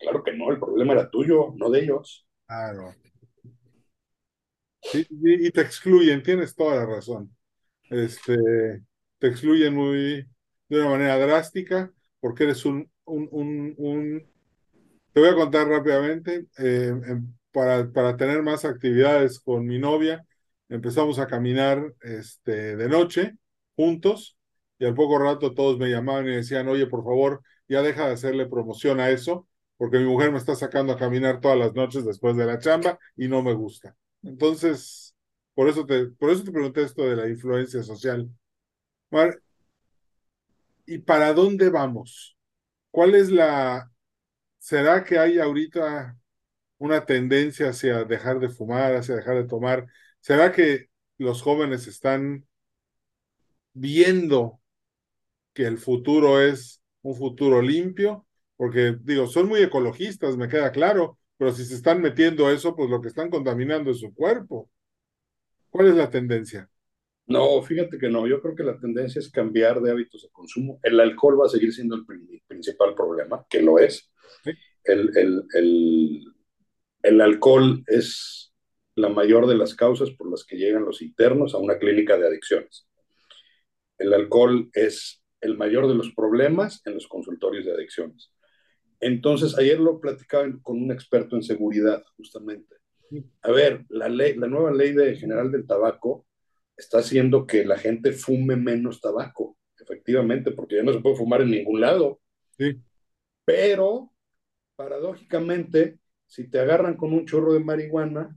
Claro 0.04 0.22
que 0.22 0.32
no, 0.32 0.50
el 0.50 0.58
problema 0.58 0.92
era 0.92 1.10
tuyo, 1.10 1.54
no 1.56 1.70
de 1.70 1.80
ellos. 1.80 2.26
Claro. 2.46 2.94
y, 4.92 5.50
te 5.50 5.60
excluyen, 5.62 6.22
tienes 6.22 6.54
toda 6.54 6.76
la 6.76 6.86
razón. 6.86 7.34
Este, 7.88 8.36
te 9.18 9.26
excluyen 9.26 9.74
muy, 9.74 10.26
de 10.68 10.80
una 10.80 10.90
manera 10.90 11.18
drástica, 11.18 11.90
porque 12.20 12.44
eres 12.44 12.66
un, 12.66 12.90
un, 13.06 13.28
un, 13.30 13.74
un... 13.78 14.30
te 15.12 15.20
voy 15.20 15.30
a 15.30 15.34
contar 15.34 15.68
rápidamente, 15.68 16.46
eh, 16.58 16.92
para, 17.50 17.90
para 17.90 18.16
tener 18.16 18.42
más 18.42 18.66
actividades 18.66 19.40
con 19.40 19.64
mi 19.64 19.78
novia, 19.78 20.26
empezamos 20.68 21.18
a 21.18 21.26
caminar 21.26 21.94
este, 22.02 22.76
de 22.76 22.88
noche 22.88 23.36
juntos 23.76 24.36
y 24.78 24.84
al 24.84 24.94
poco 24.94 25.18
rato 25.18 25.54
todos 25.54 25.78
me 25.78 25.88
llamaban 25.88 26.26
y 26.26 26.34
decían, 26.34 26.68
oye, 26.68 26.86
por 26.86 27.04
favor, 27.04 27.42
ya 27.68 27.80
deja 27.80 28.06
de 28.06 28.12
hacerle 28.12 28.46
promoción 28.46 29.00
a 29.00 29.10
eso, 29.10 29.48
porque 29.84 29.98
mi 29.98 30.06
mujer 30.06 30.32
me 30.32 30.38
está 30.38 30.54
sacando 30.54 30.94
a 30.94 30.96
caminar 30.96 31.42
todas 31.42 31.58
las 31.58 31.74
noches 31.74 32.06
después 32.06 32.36
de 32.36 32.46
la 32.46 32.58
chamba 32.58 32.98
y 33.16 33.28
no 33.28 33.42
me 33.42 33.52
gusta. 33.52 33.94
Entonces, 34.22 35.14
por 35.52 35.68
eso 35.68 35.84
te, 35.84 36.06
por 36.06 36.30
eso 36.30 36.42
te 36.42 36.52
pregunté 36.52 36.84
esto 36.84 37.02
de 37.02 37.14
la 37.14 37.28
influencia 37.28 37.82
social. 37.82 38.30
¿Y 40.86 40.96
para 41.00 41.34
dónde 41.34 41.68
vamos? 41.68 42.38
¿Cuál 42.90 43.14
es 43.14 43.30
la... 43.30 43.92
¿Será 44.56 45.04
que 45.04 45.18
hay 45.18 45.38
ahorita 45.38 46.16
una 46.78 47.04
tendencia 47.04 47.68
hacia 47.68 48.04
dejar 48.04 48.40
de 48.40 48.48
fumar, 48.48 48.94
hacia 48.94 49.16
dejar 49.16 49.36
de 49.36 49.44
tomar? 49.46 49.86
¿Será 50.18 50.50
que 50.50 50.88
los 51.18 51.42
jóvenes 51.42 51.86
están 51.88 52.46
viendo 53.74 54.62
que 55.52 55.66
el 55.66 55.76
futuro 55.76 56.40
es 56.40 56.80
un 57.02 57.14
futuro 57.14 57.60
limpio? 57.60 58.26
Porque 58.56 58.96
digo, 59.02 59.26
son 59.26 59.48
muy 59.48 59.60
ecologistas, 59.60 60.36
me 60.36 60.48
queda 60.48 60.72
claro, 60.72 61.18
pero 61.36 61.52
si 61.52 61.64
se 61.64 61.74
están 61.74 62.00
metiendo 62.00 62.50
eso, 62.50 62.76
pues 62.76 62.88
lo 62.90 63.00
que 63.00 63.08
están 63.08 63.30
contaminando 63.30 63.90
es 63.90 64.00
su 64.00 64.14
cuerpo. 64.14 64.70
¿Cuál 65.70 65.88
es 65.88 65.94
la 65.96 66.08
tendencia? 66.10 66.70
No, 67.26 67.62
fíjate 67.62 67.98
que 67.98 68.10
no, 68.10 68.26
yo 68.26 68.40
creo 68.42 68.54
que 68.54 68.62
la 68.62 68.78
tendencia 68.78 69.18
es 69.18 69.30
cambiar 69.30 69.80
de 69.80 69.90
hábitos 69.90 70.22
de 70.22 70.28
consumo. 70.30 70.78
El 70.82 71.00
alcohol 71.00 71.40
va 71.40 71.46
a 71.46 71.48
seguir 71.48 71.72
siendo 71.72 71.96
el 71.96 72.04
principal 72.46 72.94
problema, 72.94 73.46
que 73.48 73.62
lo 73.62 73.78
es. 73.78 74.12
El, 74.84 75.16
el, 75.16 75.42
el, 75.54 76.24
el 77.02 77.20
alcohol 77.22 77.82
es 77.86 78.52
la 78.94 79.08
mayor 79.08 79.46
de 79.46 79.56
las 79.56 79.74
causas 79.74 80.10
por 80.10 80.30
las 80.30 80.44
que 80.44 80.56
llegan 80.56 80.84
los 80.84 81.00
internos 81.00 81.54
a 81.54 81.58
una 81.58 81.78
clínica 81.78 82.18
de 82.18 82.26
adicciones. 82.26 82.86
El 83.98 84.12
alcohol 84.12 84.70
es 84.74 85.22
el 85.40 85.56
mayor 85.56 85.88
de 85.88 85.94
los 85.94 86.12
problemas 86.12 86.82
en 86.84 86.94
los 86.94 87.08
consultorios 87.08 87.64
de 87.64 87.72
adicciones. 87.72 88.33
Entonces, 89.04 89.58
ayer 89.58 89.78
lo 89.78 90.00
platicaba 90.00 90.50
con 90.62 90.82
un 90.82 90.90
experto 90.90 91.36
en 91.36 91.42
seguridad, 91.42 92.02
justamente. 92.16 92.76
A 93.42 93.50
ver, 93.50 93.84
la, 93.90 94.08
ley, 94.08 94.34
la 94.34 94.46
nueva 94.46 94.72
ley 94.72 94.94
de 94.94 95.14
general 95.14 95.52
del 95.52 95.66
tabaco 95.66 96.26
está 96.74 97.00
haciendo 97.00 97.46
que 97.46 97.66
la 97.66 97.76
gente 97.76 98.12
fume 98.12 98.56
menos 98.56 99.02
tabaco, 99.02 99.58
efectivamente, 99.78 100.52
porque 100.52 100.76
ya 100.76 100.82
no 100.82 100.94
se 100.94 101.00
puede 101.00 101.16
fumar 101.16 101.42
en 101.42 101.50
ningún 101.50 101.82
lado. 101.82 102.18
Sí. 102.56 102.80
Pero, 103.44 104.10
paradójicamente, 104.74 105.98
si 106.26 106.48
te 106.48 106.58
agarran 106.58 106.96
con 106.96 107.12
un 107.12 107.26
chorro 107.26 107.52
de 107.52 107.60
marihuana, 107.60 108.34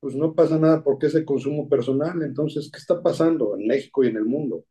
pues 0.00 0.14
no 0.14 0.34
pasa 0.34 0.58
nada 0.58 0.82
porque 0.82 1.08
es 1.08 1.14
el 1.16 1.26
consumo 1.26 1.68
personal. 1.68 2.22
Entonces, 2.22 2.70
¿qué 2.72 2.78
está 2.78 3.02
pasando 3.02 3.58
en 3.58 3.66
México 3.66 4.02
y 4.02 4.08
en 4.08 4.16
el 4.16 4.24
mundo? 4.24 4.64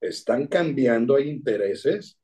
Están 0.00 0.48
cambiando, 0.48 1.14
hay 1.14 1.28
intereses 1.28 2.18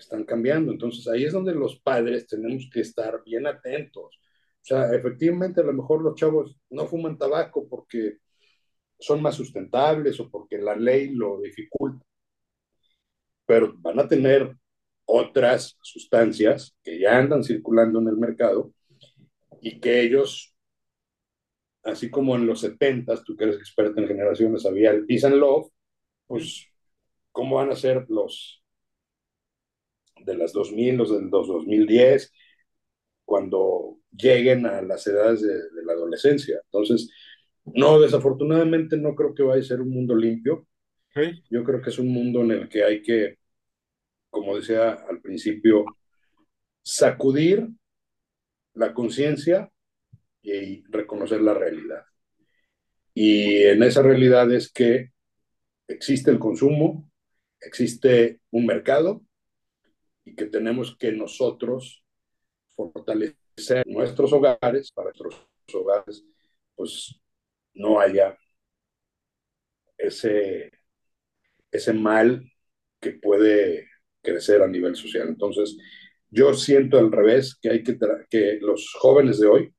están 0.00 0.24
cambiando. 0.24 0.72
Entonces, 0.72 1.06
ahí 1.08 1.24
es 1.24 1.32
donde 1.32 1.54
los 1.54 1.80
padres 1.80 2.26
tenemos 2.26 2.68
que 2.72 2.80
estar 2.80 3.22
bien 3.24 3.46
atentos. 3.46 4.18
O 4.62 4.64
sea, 4.64 4.92
efectivamente, 4.92 5.60
a 5.60 5.64
lo 5.64 5.72
mejor 5.72 6.02
los 6.02 6.14
chavos 6.16 6.56
no 6.70 6.86
fuman 6.86 7.18
tabaco 7.18 7.66
porque 7.68 8.18
son 8.98 9.22
más 9.22 9.34
sustentables 9.36 10.20
o 10.20 10.30
porque 10.30 10.58
la 10.58 10.76
ley 10.76 11.10
lo 11.10 11.40
dificulta. 11.40 12.04
Pero 13.46 13.74
van 13.78 13.98
a 14.00 14.08
tener 14.08 14.56
otras 15.06 15.76
sustancias 15.82 16.76
que 16.82 17.00
ya 17.00 17.18
andan 17.18 17.42
circulando 17.42 17.98
en 18.00 18.08
el 18.08 18.16
mercado 18.16 18.72
y 19.60 19.80
que 19.80 20.02
ellos, 20.02 20.54
así 21.82 22.10
como 22.10 22.36
en 22.36 22.46
los 22.46 22.60
70, 22.60 23.22
tú 23.24 23.36
que 23.36 23.44
eres 23.44 23.56
experta 23.56 24.00
en 24.00 24.08
generaciones, 24.08 24.64
había 24.66 24.90
el 24.90 25.06
peace 25.06 25.26
and 25.26 25.36
love, 25.36 25.68
pues, 26.26 26.66
¿cómo 27.32 27.56
van 27.56 27.70
a 27.70 27.76
ser 27.76 28.06
los 28.08 28.62
de 30.24 30.36
las 30.36 30.52
2000, 30.52 30.96
los 30.96 31.10
del 31.10 31.30
2010, 31.30 32.32
cuando 33.24 33.98
lleguen 34.16 34.66
a 34.66 34.82
las 34.82 35.06
edades 35.06 35.42
de, 35.42 35.54
de 35.54 35.84
la 35.84 35.92
adolescencia? 35.92 36.60
Entonces, 36.64 37.10
no, 37.64 38.00
desafortunadamente 38.00 38.96
no 38.96 39.14
creo 39.14 39.34
que 39.34 39.42
vaya 39.42 39.60
a 39.60 39.64
ser 39.64 39.80
un 39.80 39.90
mundo 39.90 40.14
limpio. 40.16 40.66
Yo 41.50 41.64
creo 41.64 41.82
que 41.82 41.90
es 41.90 41.98
un 41.98 42.08
mundo 42.08 42.42
en 42.42 42.52
el 42.52 42.68
que 42.68 42.84
hay 42.84 43.02
que, 43.02 43.38
como 44.30 44.56
decía 44.56 44.92
al 44.92 45.20
principio, 45.20 45.84
sacudir 46.82 47.68
la 48.74 48.94
conciencia 48.94 49.70
y 50.42 50.84
reconocer 50.90 51.40
la 51.42 51.54
realidad. 51.54 52.04
Y 53.12 53.62
en 53.64 53.82
esa 53.82 54.02
realidad 54.02 54.50
es 54.52 54.72
que 54.72 55.10
existe 55.88 56.30
el 56.30 56.38
consumo, 56.38 57.10
existe 57.60 58.40
un 58.50 58.66
mercado 58.66 59.22
y 60.24 60.34
que 60.34 60.46
tenemos 60.46 60.96
que 60.96 61.12
nosotros 61.12 62.04
fortalecer 62.70 63.84
nuestros 63.86 64.32
hogares 64.32 64.92
para 64.92 65.12
que 65.12 65.22
nuestros 65.22 65.48
hogares 65.74 66.24
pues 66.74 67.20
no 67.74 68.00
haya 68.00 68.36
ese, 69.98 70.70
ese 71.70 71.92
mal 71.92 72.50
que 73.00 73.12
puede 73.12 73.88
crecer 74.22 74.62
a 74.62 74.68
nivel 74.68 74.96
social. 74.96 75.28
Entonces, 75.28 75.76
yo 76.28 76.54
siento 76.54 76.98
al 76.98 77.12
revés 77.12 77.58
que 77.60 77.70
hay 77.70 77.82
que, 77.82 77.98
que 78.28 78.58
los 78.60 78.92
jóvenes 78.98 79.40
de 79.40 79.46
hoy 79.46 79.74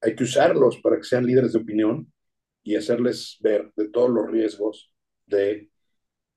hay 0.00 0.14
que 0.14 0.24
usarlos 0.24 0.78
para 0.78 0.96
que 0.96 1.04
sean 1.04 1.26
líderes 1.26 1.52
de 1.52 1.60
opinión 1.60 2.12
y 2.62 2.76
hacerles 2.76 3.38
ver 3.40 3.72
de 3.76 3.88
todos 3.88 4.10
los 4.10 4.30
riesgos 4.30 4.92
de 5.26 5.70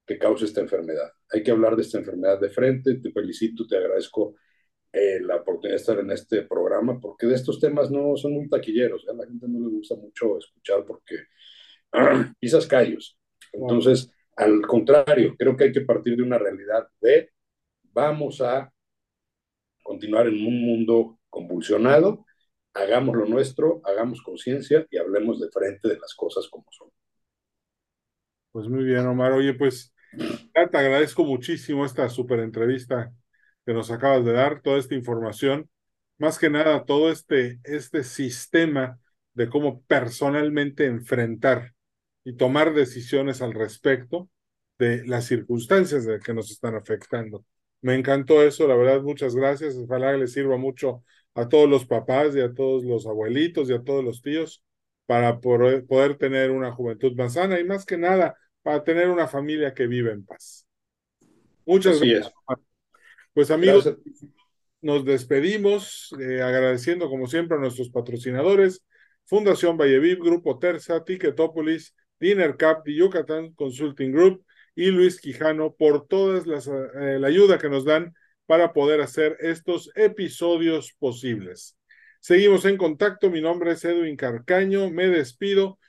que 0.05 0.17
cause 0.17 0.45
esta 0.45 0.61
enfermedad. 0.61 1.11
Hay 1.31 1.43
que 1.43 1.51
hablar 1.51 1.75
de 1.75 1.83
esta 1.83 1.99
enfermedad 1.99 2.39
de 2.39 2.49
frente. 2.49 2.95
Te 2.95 3.11
felicito, 3.11 3.67
te 3.67 3.77
agradezco 3.77 4.35
eh, 4.91 5.19
la 5.21 5.37
oportunidad 5.37 5.75
de 5.75 5.81
estar 5.81 5.99
en 5.99 6.11
este 6.11 6.43
programa, 6.43 6.99
porque 6.99 7.27
de 7.27 7.35
estos 7.35 7.59
temas 7.59 7.91
no 7.91 8.15
son 8.17 8.33
muy 8.33 8.49
taquilleros. 8.49 9.05
¿eh? 9.07 9.11
A 9.11 9.13
la 9.13 9.25
gente 9.25 9.47
no 9.47 9.59
le 9.59 9.75
gusta 9.75 9.95
mucho 9.95 10.37
escuchar 10.37 10.85
porque 10.85 11.15
ah, 11.93 12.31
pisas 12.39 12.65
callos. 12.65 13.17
Entonces, 13.53 14.11
al 14.35 14.61
contrario, 14.61 15.35
creo 15.37 15.55
que 15.55 15.65
hay 15.65 15.71
que 15.71 15.81
partir 15.81 16.15
de 16.15 16.23
una 16.23 16.37
realidad 16.37 16.87
de 17.01 17.31
vamos 17.93 18.41
a 18.41 18.71
continuar 19.83 20.27
en 20.27 20.45
un 20.45 20.61
mundo 20.61 21.19
convulsionado, 21.29 22.25
hagamos 22.73 23.15
lo 23.15 23.25
nuestro, 23.25 23.81
hagamos 23.83 24.21
conciencia 24.21 24.85
y 24.89 24.97
hablemos 24.97 25.39
de 25.39 25.49
frente 25.49 25.87
de 25.87 25.99
las 25.99 26.13
cosas 26.15 26.47
como 26.47 26.65
son. 26.71 26.89
Pues 28.51 28.67
muy 28.67 28.83
bien, 28.83 29.05
Omar. 29.05 29.33
Oye, 29.33 29.53
pues 29.53 29.93
te 30.11 30.77
agradezco 30.77 31.25
muchísimo 31.25 31.85
esta 31.85 32.09
súper 32.09 32.39
entrevista 32.39 33.11
que 33.65 33.73
nos 33.73 33.91
acabas 33.91 34.25
de 34.25 34.33
dar, 34.33 34.61
toda 34.61 34.79
esta 34.79 34.95
información, 34.95 35.69
más 36.17 36.39
que 36.39 36.49
nada 36.49 36.85
todo 36.85 37.11
este, 37.11 37.59
este 37.63 38.03
sistema 38.03 38.99
de 39.33 39.49
cómo 39.49 39.81
personalmente 39.83 40.85
enfrentar 40.85 41.73
y 42.23 42.33
tomar 42.33 42.73
decisiones 42.73 43.41
al 43.41 43.53
respecto 43.53 44.29
de 44.77 45.05
las 45.05 45.25
circunstancias 45.25 46.07
que 46.23 46.33
nos 46.33 46.51
están 46.51 46.75
afectando. 46.75 47.45
Me 47.81 47.95
encantó 47.95 48.43
eso, 48.43 48.67
la 48.67 48.75
verdad, 48.75 49.01
muchas 49.01 49.35
gracias. 49.35 49.75
Ojalá 49.75 50.11
que 50.11 50.19
le 50.19 50.27
sirva 50.27 50.57
mucho 50.57 51.03
a 51.35 51.47
todos 51.47 51.69
los 51.69 51.85
papás 51.85 52.35
y 52.35 52.41
a 52.41 52.53
todos 52.53 52.83
los 52.83 53.05
abuelitos 53.05 53.69
y 53.69 53.73
a 53.73 53.83
todos 53.83 54.03
los 54.03 54.21
tíos 54.21 54.63
para 55.05 55.39
poder 55.39 56.17
tener 56.17 56.51
una 56.51 56.71
juventud 56.71 57.13
más 57.15 57.33
sana 57.33 57.59
y 57.59 57.63
más 57.63 57.85
que 57.85 57.97
nada 57.97 58.35
para 58.69 58.83
tener 58.83 59.09
una 59.09 59.27
familia 59.27 59.73
que 59.73 59.87
vive 59.87 60.11
en 60.11 60.23
paz. 60.23 60.67
Muchas 61.65 61.95
Así 61.95 62.11
gracias. 62.11 62.31
es. 62.47 62.57
Pues 63.33 63.49
amigos, 63.49 63.85
Gracias. 63.85 64.25
nos 64.79 65.03
despedimos 65.05 66.13
eh, 66.19 66.43
agradeciendo 66.43 67.09
como 67.09 67.25
siempre 67.25 67.57
a 67.57 67.59
nuestros 67.59 67.89
patrocinadores, 67.89 68.85
Fundación 69.25 69.75
Valleviv, 69.75 70.19
Grupo 70.19 70.59
Terza, 70.59 71.03
Ticketopolis, 71.03 71.95
Dinner 72.19 72.51
Cup, 72.57 72.83
The 72.85 72.93
Yucatán 72.93 73.53
Consulting 73.53 74.11
Group 74.11 74.45
y 74.75 74.91
Luis 74.91 75.19
Quijano 75.19 75.73
por 75.73 76.05
todas 76.05 76.45
las 76.45 76.67
eh, 76.67 77.17
la 77.19 77.27
ayuda 77.27 77.57
que 77.57 77.69
nos 77.69 77.85
dan 77.85 78.13
para 78.45 78.71
poder 78.71 79.01
hacer 79.01 79.35
estos 79.39 79.89
episodios 79.95 80.93
posibles. 80.99 81.75
Seguimos 82.19 82.65
en 82.65 82.77
contacto, 82.77 83.31
mi 83.31 83.41
nombre 83.41 83.71
es 83.71 83.83
Edwin 83.83 84.15
Carcaño, 84.15 84.91
me 84.91 85.07
despido 85.07 85.79